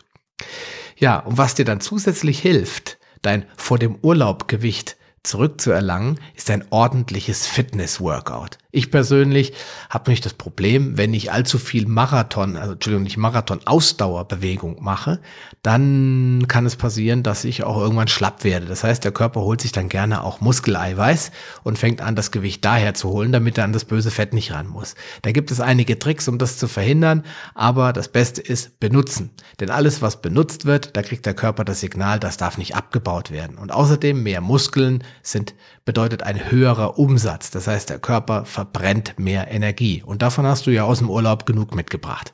Ja, 0.97 1.19
und 1.21 1.39
was 1.39 1.55
dir 1.55 1.65
dann 1.65 1.81
zusätzlich 1.81 2.39
hilft, 2.39 2.99
dein 3.23 3.47
vor 3.57 3.79
dem 3.79 3.97
Urlaub 4.03 4.47
Gewicht 4.47 4.97
zurückzuerlangen, 5.23 6.21
ist 6.35 6.51
ein 6.51 6.65
ordentliches 6.71 7.47
Fitness-Workout. 7.47 8.59
Ich 8.75 8.91
persönlich 8.91 9.53
habe 9.89 10.11
nicht 10.11 10.27
das 10.27 10.35
Problem, 10.35 10.99
wenn 10.99 11.15
ich 11.15 11.31
allzu 11.31 11.59
viel 11.59 11.87
Marathon, 11.87 12.57
also 12.57 12.73
Entschuldigung, 12.73 13.05
nicht 13.05 13.17
Marathon, 13.17 13.61
Ausdauerbewegung 13.65 14.83
mache, 14.83 15.21
dann 15.63 16.47
kann 16.49 16.67
es 16.67 16.75
passieren, 16.75 17.23
dass 17.23 17.45
ich 17.45 17.63
auch 17.63 17.79
irgendwann 17.79 18.09
schlapp 18.09 18.43
werde. 18.43 18.67
Das 18.67 18.83
heißt, 18.83 19.05
der 19.05 19.13
Körper 19.13 19.43
holt 19.43 19.61
sich 19.61 19.71
dann 19.71 19.89
gerne 19.89 20.25
auch 20.25 20.41
Muskeleiweiß 20.41 21.31
und 21.63 21.79
fängt 21.79 22.01
an, 22.01 22.17
das 22.17 22.33
Gewicht 22.33 22.65
daher 22.65 22.95
zu 22.95 23.11
holen, 23.11 23.31
damit 23.31 23.59
er 23.59 23.65
an 23.65 23.73
das 23.73 23.85
böse 23.85 24.11
Fett 24.11 24.35
nicht 24.35 24.53
ran 24.53 24.67
muss. 24.67 24.97
Da 25.23 25.31
gibt 25.31 25.53
es 25.53 25.61
einige 25.61 25.97
Tricks, 26.01 26.27
um 26.27 26.39
das 26.39 26.59
zu 26.59 26.67
verhindern, 26.67 27.23
aber 27.55 27.93
das 27.93 28.09
Beste 28.09 28.41
ist 28.41 28.81
benutzen. 28.81 29.31
Denn 29.61 29.71
alles, 29.71 30.03
was 30.03 30.21
benutzt 30.21 30.65
wird, 30.65 30.97
da 30.97 31.03
kriegt 31.03 31.27
der 31.27 31.35
Körper 31.35 31.65
das 31.65 31.79
Signal, 31.79 32.19
das 32.19 32.39
darf 32.39 32.59
nicht 32.59 32.75
abgebaut 32.75 33.31
werden. 33.31 33.57
Und 33.57 33.71
außerdem 33.71 34.21
mehr 34.21 34.41
Muskeln 34.41 35.05
sind, 35.23 35.55
bedeutet 35.85 36.23
ein 36.23 36.51
höherer 36.51 36.99
Umsatz. 36.99 37.51
Das 37.51 37.67
heißt, 37.67 37.91
der 37.91 37.99
Körper 37.99 38.45
verbrennt 38.45 39.19
mehr 39.19 39.51
Energie. 39.51 40.03
Und 40.05 40.23
davon 40.23 40.47
hast 40.47 40.67
du 40.67 40.71
ja 40.71 40.85
aus 40.85 40.99
dem 40.99 41.11
Urlaub 41.11 41.47
genug 41.47 41.75
mitgebracht. 41.75 42.33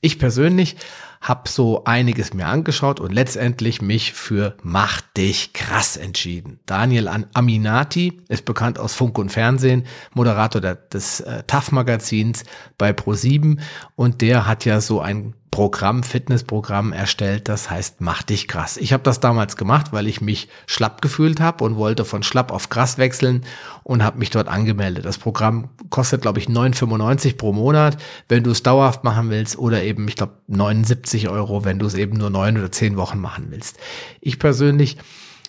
Ich 0.00 0.18
persönlich 0.18 0.76
habe 1.20 1.48
so 1.48 1.84
einiges 1.84 2.34
mir 2.34 2.46
angeschaut 2.46 2.98
und 2.98 3.12
letztendlich 3.12 3.80
mich 3.80 4.12
für 4.12 4.56
Mach 4.64 5.00
dich 5.16 5.52
krass 5.52 5.96
entschieden. 5.96 6.58
Daniel 6.66 7.08
Aminati 7.32 8.20
ist 8.28 8.44
bekannt 8.44 8.80
aus 8.80 8.94
Funk 8.94 9.16
und 9.18 9.30
Fernsehen, 9.30 9.86
Moderator 10.12 10.60
des 10.60 11.20
äh, 11.20 11.44
TAF-Magazins 11.46 12.42
bei 12.76 12.90
Pro7 12.90 13.60
und 13.94 14.20
der 14.20 14.46
hat 14.48 14.64
ja 14.64 14.80
so 14.80 15.00
ein 15.00 15.34
Programm, 15.52 16.02
Fitnessprogramm 16.02 16.94
erstellt, 16.94 17.48
das 17.48 17.70
heißt 17.70 18.00
Mach 18.00 18.22
dich 18.22 18.48
krass. 18.48 18.78
Ich 18.78 18.94
habe 18.94 19.02
das 19.02 19.20
damals 19.20 19.58
gemacht, 19.58 19.92
weil 19.92 20.08
ich 20.08 20.22
mich 20.22 20.48
schlapp 20.66 21.02
gefühlt 21.02 21.40
habe 21.40 21.62
und 21.62 21.76
wollte 21.76 22.06
von 22.06 22.22
schlapp 22.22 22.50
auf 22.50 22.70
krass 22.70 22.96
wechseln 22.96 23.44
und 23.84 24.02
habe 24.02 24.18
mich 24.18 24.30
dort 24.30 24.48
angemeldet. 24.48 25.04
Das 25.04 25.18
Programm 25.18 25.68
kostet, 25.90 26.22
glaube 26.22 26.40
ich, 26.40 26.46
9,95 26.46 27.36
pro 27.36 27.52
Monat, 27.52 27.98
wenn 28.30 28.42
du 28.42 28.50
es 28.50 28.62
dauerhaft 28.62 29.04
machen 29.04 29.28
willst 29.28 29.58
oder 29.58 29.82
eben, 29.82 30.08
ich 30.08 30.16
glaube, 30.16 30.38
79 30.48 31.28
Euro, 31.28 31.66
wenn 31.66 31.78
du 31.78 31.84
es 31.84 31.94
eben 31.94 32.16
nur 32.16 32.30
neun 32.30 32.56
oder 32.56 32.72
zehn 32.72 32.96
Wochen 32.96 33.20
machen 33.20 33.48
willst. 33.50 33.78
Ich 34.22 34.38
persönlich 34.38 34.96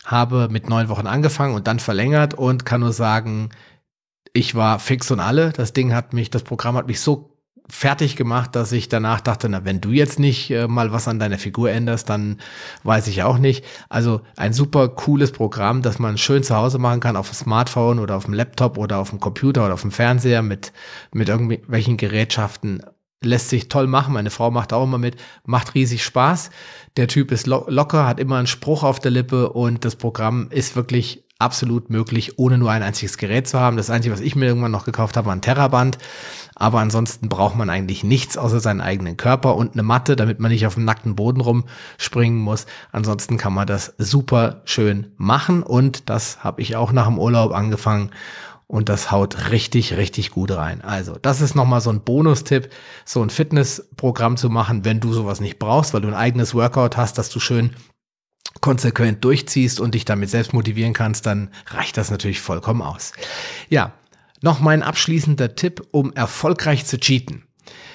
habe 0.03 0.49
mit 0.51 0.67
neun 0.67 0.89
Wochen 0.89 1.07
angefangen 1.07 1.55
und 1.55 1.65
dann 1.65 1.79
verlängert 1.79 2.33
und 2.33 2.65
kann 2.65 2.81
nur 2.81 2.91
sagen, 2.91 3.51
ich 4.33 4.53
war 4.53 4.79
fix 4.79 5.11
und 5.11 5.21
alle. 5.21 5.53
Das 5.53 5.71
Ding 5.71 5.93
hat 5.93 6.11
mich, 6.11 6.29
das 6.29 6.43
Programm 6.43 6.75
hat 6.75 6.87
mich 6.87 6.99
so 6.99 7.32
fertig 7.69 8.15
gemacht, 8.15 8.55
dass 8.55 8.71
ich 8.71 8.89
danach 8.89 9.21
dachte, 9.21 9.47
na, 9.47 9.63
wenn 9.63 9.79
du 9.79 9.91
jetzt 9.91 10.19
nicht 10.19 10.51
äh, 10.51 10.67
mal 10.67 10.91
was 10.91 11.07
an 11.07 11.19
deiner 11.19 11.37
Figur 11.37 11.71
änderst, 11.71 12.09
dann 12.09 12.39
weiß 12.83 13.07
ich 13.07 13.23
auch 13.23 13.37
nicht. 13.37 13.63
Also 13.89 14.21
ein 14.35 14.53
super 14.53 14.89
cooles 14.89 15.31
Programm, 15.31 15.81
das 15.81 15.99
man 15.99 16.17
schön 16.17 16.43
zu 16.43 16.55
Hause 16.55 16.77
machen 16.77 16.99
kann, 16.99 17.15
auf 17.15 17.29
dem 17.29 17.35
Smartphone 17.35 17.99
oder 17.99 18.17
auf 18.17 18.25
dem 18.25 18.33
Laptop 18.33 18.77
oder 18.77 18.99
auf 18.99 19.11
dem 19.11 19.19
Computer 19.19 19.65
oder 19.65 19.75
auf 19.75 19.81
dem 19.81 19.91
Fernseher 19.91 20.41
mit, 20.41 20.73
mit 21.13 21.29
irgendwelchen 21.29 21.97
Gerätschaften. 21.97 22.83
Lässt 23.21 23.49
sich 23.49 23.69
toll 23.69 23.87
machen. 23.87 24.13
Meine 24.13 24.29
Frau 24.29 24.51
macht 24.51 24.73
auch 24.73 24.83
immer 24.83 24.97
mit, 24.97 25.15
macht 25.45 25.75
riesig 25.75 26.03
Spaß. 26.03 26.49
Der 26.97 27.07
Typ 27.07 27.31
ist 27.31 27.47
lo 27.47 27.63
locker, 27.69 28.05
hat 28.05 28.19
immer 28.19 28.35
einen 28.35 28.47
Spruch 28.47 28.83
auf 28.83 28.99
der 28.99 29.11
Lippe 29.11 29.49
und 29.49 29.85
das 29.85 29.95
Programm 29.95 30.49
ist 30.51 30.75
wirklich 30.75 31.23
absolut 31.43 31.89
möglich, 31.89 32.39
ohne 32.39 32.57
nur 32.57 32.71
ein 32.71 32.81
einziges 32.81 33.17
Gerät 33.17 33.47
zu 33.47 33.59
haben. 33.59 33.77
Das 33.77 33.89
Einzige, 33.89 34.13
was 34.13 34.21
ich 34.21 34.35
mir 34.35 34.45
irgendwann 34.45 34.71
noch 34.71 34.85
gekauft 34.85 35.17
habe, 35.17 35.27
war 35.27 35.35
ein 35.35 35.41
Terraband. 35.41 35.97
Aber 36.55 36.79
ansonsten 36.79 37.29
braucht 37.29 37.55
man 37.55 37.69
eigentlich 37.69 38.03
nichts 38.03 38.37
außer 38.37 38.59
seinen 38.59 38.81
eigenen 38.81 39.17
Körper 39.17 39.55
und 39.55 39.73
eine 39.73 39.83
Matte, 39.83 40.15
damit 40.15 40.39
man 40.39 40.51
nicht 40.51 40.65
auf 40.65 40.75
dem 40.75 40.85
nackten 40.85 41.15
Boden 41.15 41.41
rumspringen 41.41 42.39
muss. 42.39 42.65
Ansonsten 42.91 43.37
kann 43.37 43.53
man 43.53 43.67
das 43.67 43.93
super 43.97 44.61
schön 44.65 45.11
machen 45.17 45.63
und 45.63 46.09
das 46.09 46.43
habe 46.43 46.61
ich 46.61 46.75
auch 46.75 46.91
nach 46.91 47.07
dem 47.07 47.19
Urlaub 47.19 47.53
angefangen 47.53 48.11
und 48.67 48.89
das 48.89 49.11
haut 49.11 49.51
richtig, 49.51 49.97
richtig 49.97 50.31
gut 50.31 50.51
rein. 50.51 50.81
Also, 50.81 51.17
das 51.21 51.41
ist 51.41 51.55
nochmal 51.55 51.81
so 51.81 51.89
ein 51.89 52.01
Bonustipp, 52.01 52.69
so 53.05 53.21
ein 53.21 53.29
Fitnessprogramm 53.29 54.37
zu 54.37 54.49
machen, 54.49 54.85
wenn 54.85 54.99
du 54.99 55.13
sowas 55.13 55.41
nicht 55.41 55.59
brauchst, 55.59 55.93
weil 55.93 56.01
du 56.01 56.07
ein 56.07 56.13
eigenes 56.13 56.55
Workout 56.55 56.97
hast, 56.97 57.17
dass 57.17 57.29
du 57.29 57.39
schön 57.39 57.71
konsequent 58.63 59.23
durchziehst 59.25 59.81
und 59.81 59.93
dich 59.93 60.05
damit 60.05 60.29
selbst 60.29 60.53
motivieren 60.53 60.93
kannst, 60.93 61.25
dann 61.25 61.49
reicht 61.67 61.97
das 61.97 62.09
natürlich 62.09 62.39
vollkommen 62.39 62.81
aus. 62.81 63.11
Ja, 63.69 63.91
noch 64.41 64.61
mein 64.61 64.83
abschließender 64.83 65.55
Tipp, 65.55 65.85
um 65.91 66.13
erfolgreich 66.13 66.85
zu 66.85 66.97
cheaten. 66.97 67.43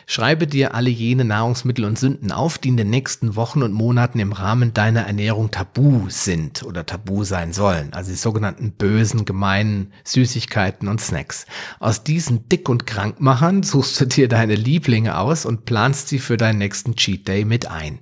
Schreibe 0.06 0.46
dir 0.46 0.74
alle 0.74 0.90
jene 0.90 1.24
Nahrungsmittel 1.24 1.86
und 1.86 1.98
Sünden 1.98 2.32
auf, 2.32 2.58
die 2.58 2.68
in 2.68 2.76
den 2.76 2.90
nächsten 2.90 3.34
Wochen 3.34 3.62
und 3.62 3.72
Monaten 3.72 4.18
im 4.18 4.32
Rahmen 4.32 4.74
deiner 4.74 5.02
Ernährung 5.02 5.50
tabu 5.50 6.10
sind 6.10 6.62
oder 6.62 6.84
tabu 6.84 7.24
sein 7.24 7.54
sollen. 7.54 7.94
Also 7.94 8.10
die 8.10 8.16
sogenannten 8.16 8.72
bösen, 8.72 9.24
gemeinen 9.24 9.92
Süßigkeiten 10.04 10.88
und 10.88 11.00
Snacks. 11.00 11.46
Aus 11.80 12.04
diesen 12.04 12.46
Dick- 12.50 12.68
und 12.68 12.86
Krankmachern 12.86 13.62
suchst 13.62 14.00
du 14.00 14.04
dir 14.06 14.28
deine 14.28 14.54
Lieblinge 14.54 15.18
aus 15.18 15.46
und 15.46 15.64
planst 15.64 16.08
sie 16.08 16.18
für 16.18 16.36
deinen 16.36 16.58
nächsten 16.58 16.94
Cheat 16.94 17.26
Day 17.26 17.46
mit 17.46 17.70
ein. 17.70 18.00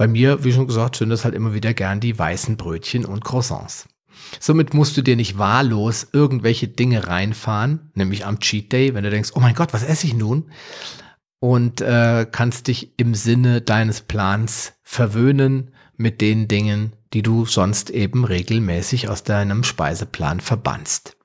Bei 0.00 0.08
mir, 0.08 0.44
wie 0.44 0.52
schon 0.54 0.66
gesagt, 0.66 0.96
sind 0.96 1.10
das 1.10 1.26
halt 1.26 1.34
immer 1.34 1.52
wieder 1.52 1.74
gern 1.74 2.00
die 2.00 2.18
weißen 2.18 2.56
Brötchen 2.56 3.04
und 3.04 3.22
Croissants. 3.22 3.86
Somit 4.38 4.72
musst 4.72 4.96
du 4.96 5.02
dir 5.02 5.14
nicht 5.14 5.36
wahllos 5.36 6.08
irgendwelche 6.14 6.68
Dinge 6.68 7.06
reinfahren, 7.06 7.90
nämlich 7.92 8.24
am 8.24 8.40
Cheat 8.40 8.72
Day, 8.72 8.94
wenn 8.94 9.04
du 9.04 9.10
denkst, 9.10 9.32
oh 9.34 9.40
mein 9.40 9.54
Gott, 9.54 9.74
was 9.74 9.82
esse 9.82 10.06
ich 10.06 10.14
nun? 10.14 10.52
Und 11.38 11.82
äh, 11.82 12.26
kannst 12.32 12.68
dich 12.68 12.94
im 12.96 13.14
Sinne 13.14 13.60
deines 13.60 14.00
Plans 14.00 14.72
verwöhnen 14.82 15.74
mit 15.98 16.22
den 16.22 16.48
Dingen, 16.48 16.94
die 17.12 17.20
du 17.20 17.44
sonst 17.44 17.90
eben 17.90 18.24
regelmäßig 18.24 19.10
aus 19.10 19.22
deinem 19.22 19.64
Speiseplan 19.64 20.40
verbannst. 20.40 21.18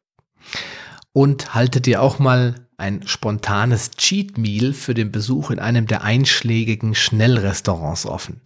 Und 1.13 1.55
halte 1.55 1.79
dir 1.79 2.01
auch 2.01 2.19
mal 2.19 2.64
ein 2.77 3.07
spontanes 3.07 3.91
Cheat 3.91 4.37
Meal 4.37 4.73
für 4.73 4.93
den 4.93 5.11
Besuch 5.11 5.51
in 5.51 5.59
einem 5.59 5.87
der 5.87 6.03
einschlägigen 6.03 6.95
Schnellrestaurants 6.95 8.05
offen. 8.05 8.41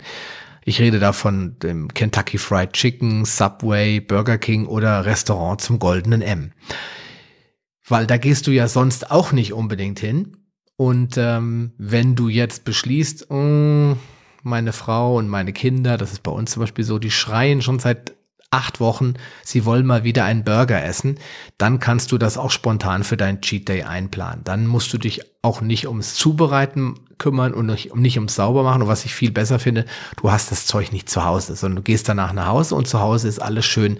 Ich 0.65 0.79
rede 0.79 0.99
da 0.99 1.13
von 1.13 1.57
dem 1.59 1.87
Kentucky 1.93 2.37
Fried 2.37 2.73
Chicken, 2.73 3.25
Subway, 3.25 3.99
Burger 3.99 4.37
King 4.37 4.67
oder 4.67 5.05
Restaurant 5.05 5.61
zum 5.61 5.79
Goldenen 5.79 6.21
M. 6.21 6.51
Weil 7.87 8.05
da 8.05 8.17
gehst 8.17 8.45
du 8.45 8.51
ja 8.51 8.67
sonst 8.67 9.09
auch 9.09 9.31
nicht 9.31 9.53
unbedingt 9.53 9.99
hin. 9.99 10.37
Und 10.75 11.17
ähm, 11.17 11.73
wenn 11.77 12.15
du 12.15 12.29
jetzt 12.29 12.65
beschließt, 12.65 13.31
oh, 13.31 13.97
meine 14.43 14.73
Frau 14.73 15.17
und 15.17 15.27
meine 15.27 15.53
Kinder, 15.53 15.97
das 15.97 16.11
ist 16.11 16.23
bei 16.23 16.31
uns 16.31 16.51
zum 16.51 16.61
Beispiel 16.61 16.85
so, 16.85 16.99
die 16.99 17.11
schreien 17.11 17.61
schon 17.61 17.79
seit 17.79 18.13
acht 18.51 18.79
Wochen, 18.79 19.13
sie 19.43 19.65
wollen 19.65 19.85
mal 19.85 20.03
wieder 20.03 20.25
einen 20.25 20.43
Burger 20.43 20.83
essen, 20.83 21.19
dann 21.57 21.79
kannst 21.79 22.11
du 22.11 22.17
das 22.17 22.37
auch 22.37 22.51
spontan 22.51 23.03
für 23.03 23.17
deinen 23.17 23.41
Cheat 23.41 23.67
Day 23.67 23.83
einplanen. 23.83 24.43
Dann 24.43 24.65
musst 24.65 24.91
du 24.91 24.97
dich 24.97 25.21
auch 25.41 25.61
nicht 25.61 25.87
ums 25.87 26.15
Zubereiten 26.15 26.95
kümmern 27.19 27.53
und 27.53 27.67
nicht, 27.67 27.95
nicht 27.95 28.17
ums 28.17 28.35
Saubermachen. 28.35 28.81
Und 28.81 28.87
was 28.87 29.05
ich 29.05 29.13
viel 29.13 29.31
besser 29.31 29.59
finde, 29.59 29.85
du 30.17 30.31
hast 30.31 30.51
das 30.51 30.65
Zeug 30.65 30.91
nicht 30.91 31.09
zu 31.09 31.25
Hause, 31.25 31.55
sondern 31.55 31.77
du 31.77 31.83
gehst 31.83 32.09
danach 32.09 32.33
nach 32.33 32.47
Hause 32.47 32.75
und 32.75 32.87
zu 32.87 32.99
Hause 32.99 33.27
ist 33.27 33.39
alles 33.39 33.65
schön 33.65 33.99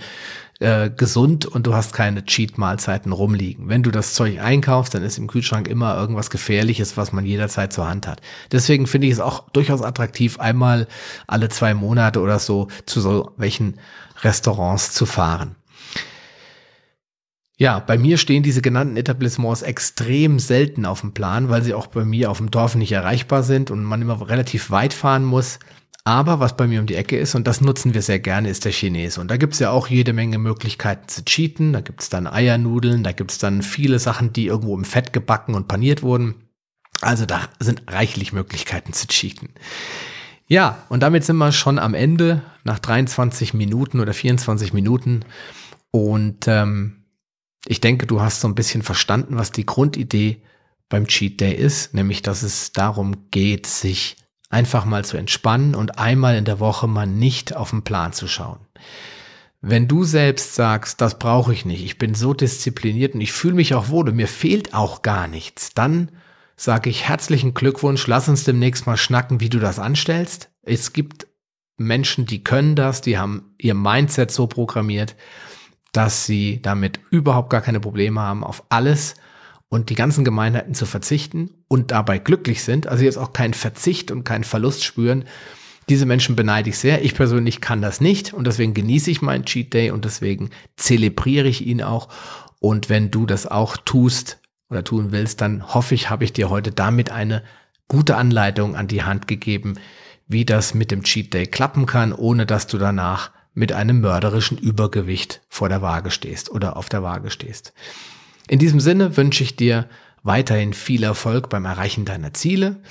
äh, 0.59 0.89
gesund 0.89 1.45
und 1.45 1.67
du 1.67 1.73
hast 1.73 1.93
keine 1.93 2.25
Cheat-Mahlzeiten 2.25 3.11
rumliegen. 3.11 3.69
Wenn 3.69 3.81
du 3.81 3.91
das 3.91 4.13
Zeug 4.13 4.39
einkaufst, 4.41 4.93
dann 4.93 5.03
ist 5.03 5.17
im 5.17 5.27
Kühlschrank 5.27 5.67
immer 5.67 5.95
irgendwas 5.97 6.29
Gefährliches, 6.29 6.97
was 6.97 7.13
man 7.13 7.25
jederzeit 7.25 7.71
zur 7.71 7.87
Hand 7.87 8.07
hat. 8.07 8.21
Deswegen 8.51 8.85
finde 8.85 9.07
ich 9.07 9.13
es 9.13 9.19
auch 9.19 9.49
durchaus 9.49 9.81
attraktiv, 9.81 10.39
einmal 10.39 10.87
alle 11.27 11.49
zwei 11.49 11.73
Monate 11.73 12.19
oder 12.19 12.39
so 12.39 12.67
zu 12.85 12.99
so 12.99 13.31
welchen 13.37 13.79
Restaurants 14.21 14.91
zu 14.91 15.05
fahren. 15.05 15.55
Ja, 17.57 17.79
bei 17.79 17.97
mir 17.97 18.17
stehen 18.17 18.41
diese 18.41 18.61
genannten 18.61 18.95
Etablissements 18.95 19.63
extrem 19.63 20.39
selten 20.39 20.85
auf 20.85 21.01
dem 21.01 21.13
Plan, 21.13 21.49
weil 21.49 21.61
sie 21.61 21.73
auch 21.73 21.87
bei 21.87 22.05
mir 22.05 22.31
auf 22.31 22.37
dem 22.37 22.51
Dorf 22.51 22.75
nicht 22.75 22.93
erreichbar 22.93 23.43
sind 23.43 23.69
und 23.69 23.83
man 23.83 24.01
immer 24.01 24.29
relativ 24.29 24.71
weit 24.71 24.93
fahren 24.93 25.25
muss. 25.25 25.59
Aber 26.09 26.39
was 26.39 26.57
bei 26.57 26.65
mir 26.65 26.79
um 26.79 26.87
die 26.87 26.95
Ecke 26.95 27.19
ist, 27.19 27.35
und 27.35 27.45
das 27.45 27.61
nutzen 27.61 27.93
wir 27.93 28.01
sehr 28.01 28.17
gerne, 28.17 28.49
ist 28.49 28.65
der 28.65 28.71
Chinese. 28.71 29.21
Und 29.21 29.29
da 29.29 29.37
gibt's 29.37 29.59
ja 29.59 29.69
auch 29.69 29.85
jede 29.85 30.11
Menge 30.11 30.39
Möglichkeiten 30.39 31.07
zu 31.07 31.23
cheaten. 31.23 31.71
Da 31.71 31.81
gibt's 31.81 32.09
dann 32.09 32.25
Eiernudeln, 32.25 33.03
da 33.03 33.11
gibt's 33.11 33.37
dann 33.37 33.61
viele 33.61 33.99
Sachen, 33.99 34.33
die 34.33 34.47
irgendwo 34.47 34.75
im 34.75 34.85
Fett 34.85 35.13
gebacken 35.13 35.53
und 35.53 35.67
paniert 35.67 36.01
wurden. 36.01 36.49
Also 37.01 37.27
da 37.27 37.41
sind 37.59 37.83
reichlich 37.85 38.33
Möglichkeiten 38.33 38.91
zu 38.91 39.05
cheaten. 39.05 39.49
Ja, 40.47 40.83
und 40.89 41.03
damit 41.03 41.25
sind 41.25 41.37
wir 41.37 41.51
schon 41.51 41.77
am 41.77 41.93
Ende, 41.93 42.41
nach 42.63 42.79
23 42.79 43.53
Minuten 43.53 43.99
oder 43.99 44.15
24 44.15 44.73
Minuten. 44.73 45.25
Und 45.91 46.47
ähm, 46.47 47.03
ich 47.67 47.81
denke, 47.81 48.07
du 48.07 48.19
hast 48.19 48.41
so 48.41 48.47
ein 48.47 48.55
bisschen 48.55 48.81
verstanden, 48.81 49.37
was 49.37 49.51
die 49.51 49.67
Grundidee 49.67 50.41
beim 50.89 51.05
Cheat 51.05 51.39
Day 51.39 51.53
ist, 51.53 51.93
nämlich 51.93 52.23
dass 52.23 52.41
es 52.41 52.71
darum 52.71 53.29
geht, 53.29 53.67
sich 53.67 54.15
einfach 54.49 54.85
mal 54.85 55.05
zu 55.05 55.17
entspannen 55.17 55.75
und 55.75 55.99
einmal 55.99 56.35
in 56.35 56.45
der 56.45 56.59
Woche 56.59 56.87
mal 56.87 57.07
nicht 57.07 57.55
auf 57.55 57.69
den 57.69 57.83
Plan 57.83 58.13
zu 58.13 58.27
schauen. 58.27 58.59
Wenn 59.61 59.87
du 59.87 60.03
selbst 60.03 60.55
sagst, 60.55 61.01
das 61.01 61.19
brauche 61.19 61.53
ich 61.53 61.65
nicht, 61.65 61.83
ich 61.83 61.97
bin 61.97 62.15
so 62.15 62.33
diszipliniert 62.33 63.13
und 63.13 63.21
ich 63.21 63.31
fühle 63.31 63.55
mich 63.55 63.73
auch 63.73 63.89
wohl 63.89 64.09
und 64.09 64.15
mir 64.15 64.27
fehlt 64.27 64.73
auch 64.73 65.01
gar 65.01 65.27
nichts, 65.27 65.73
dann 65.73 66.11
sage 66.55 66.89
ich 66.89 67.07
herzlichen 67.07 67.53
Glückwunsch, 67.53 68.07
lass 68.07 68.29
uns 68.29 68.43
demnächst 68.43 68.85
mal 68.85 68.97
schnacken, 68.97 69.39
wie 69.39 69.49
du 69.49 69.59
das 69.59 69.79
anstellst. 69.79 70.49
Es 70.63 70.93
gibt 70.93 71.27
Menschen, 71.77 72.25
die 72.25 72.43
können 72.43 72.75
das, 72.75 73.01
die 73.01 73.17
haben 73.17 73.53
ihr 73.57 73.73
Mindset 73.73 74.31
so 74.31 74.47
programmiert, 74.47 75.15
dass 75.91 76.25
sie 76.25 76.61
damit 76.61 76.99
überhaupt 77.11 77.49
gar 77.49 77.61
keine 77.61 77.79
Probleme 77.79 78.19
haben, 78.21 78.43
auf 78.43 78.63
alles 78.69 79.15
und 79.69 79.89
die 79.89 79.95
ganzen 79.95 80.23
Gemeinheiten 80.23 80.73
zu 80.73 80.85
verzichten 80.85 81.58
und 81.69 81.91
dabei 81.91 82.19
glücklich 82.19 82.63
sind, 82.63 82.87
also 82.87 83.05
jetzt 83.05 83.17
auch 83.17 83.31
keinen 83.31 83.53
Verzicht 83.53 84.11
und 84.11 84.25
keinen 84.25 84.43
Verlust 84.43 84.83
spüren, 84.83 85.23
diese 85.87 86.05
Menschen 86.05 86.35
beneide 86.35 86.69
ich 86.69 86.77
sehr. 86.77 87.03
Ich 87.03 87.15
persönlich 87.15 87.61
kann 87.61 87.81
das 87.81 88.01
nicht 88.01 88.33
und 88.33 88.45
deswegen 88.45 88.73
genieße 88.73 89.09
ich 89.09 89.21
meinen 89.21 89.45
Cheat 89.45 89.73
Day 89.73 89.91
und 89.91 90.03
deswegen 90.05 90.49
zelebriere 90.75 91.47
ich 91.47 91.65
ihn 91.65 91.81
auch. 91.81 92.09
Und 92.59 92.89
wenn 92.89 93.09
du 93.09 93.25
das 93.25 93.47
auch 93.47 93.77
tust 93.77 94.39
oder 94.69 94.83
tun 94.83 95.11
willst, 95.11 95.41
dann 95.41 95.73
hoffe 95.73 95.95
ich, 95.95 96.09
habe 96.09 96.25
ich 96.25 96.33
dir 96.33 96.49
heute 96.49 96.71
damit 96.71 97.11
eine 97.11 97.43
gute 97.87 98.17
Anleitung 98.17 98.75
an 98.75 98.87
die 98.87 99.03
Hand 99.03 99.27
gegeben, 99.27 99.75
wie 100.27 100.45
das 100.45 100.75
mit 100.75 100.91
dem 100.91 101.03
Cheat 101.03 101.33
Day 101.33 101.47
klappen 101.47 101.87
kann, 101.87 102.13
ohne 102.13 102.45
dass 102.45 102.67
du 102.67 102.77
danach 102.77 103.31
mit 103.55 103.73
einem 103.73 104.01
mörderischen 104.01 104.59
Übergewicht 104.59 105.41
vor 105.49 105.69
der 105.69 105.81
Waage 105.81 106.11
stehst 106.11 106.51
oder 106.51 106.77
auf 106.77 106.89
der 106.89 107.01
Waage 107.01 107.31
stehst. 107.31 107.73
In 108.47 108.59
diesem 108.59 108.79
Sinne 108.79 109.17
wünsche 109.17 109.43
ich 109.43 109.55
dir 109.55 109.89
weiterhin 110.23 110.73
viel 110.73 111.03
Erfolg 111.03 111.49
beim 111.49 111.65
Erreichen 111.65 112.05
deiner 112.05 112.33
Ziele. 112.33 112.81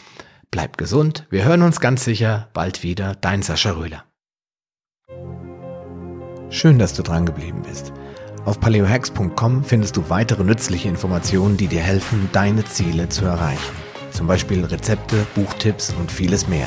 Bleib 0.51 0.79
gesund, 0.79 1.27
wir 1.31 1.45
hören 1.45 1.63
uns 1.63 1.81
ganz 1.81 2.05
sicher 2.05 2.49
bald 2.55 2.83
wieder, 2.83 3.15
dein 3.15 3.43
Sascha 3.43 3.73
Röhler. 3.73 4.05
Schön, 6.51 6.79
dass 6.79 6.95
du 6.95 7.03
dran 7.03 7.27
geblieben 7.27 7.63
bist. 7.63 7.93
Auf 8.47 8.59
paleohacks.com 8.61 9.63
findest 9.63 9.97
du 9.99 10.09
weitere 10.09 10.43
nützliche 10.45 10.89
Informationen, 10.89 11.59
die 11.59 11.67
dir 11.67 11.83
helfen, 11.83 12.31
deine 12.33 12.65
Ziele 12.65 13.11
zu 13.11 13.27
erreichen. 13.27 13.75
Zum 14.11 14.27
Beispiel 14.27 14.65
Rezepte, 14.65 15.27
Buchtipps 15.35 15.93
und 16.01 16.11
vieles 16.11 16.49
mehr. 16.49 16.67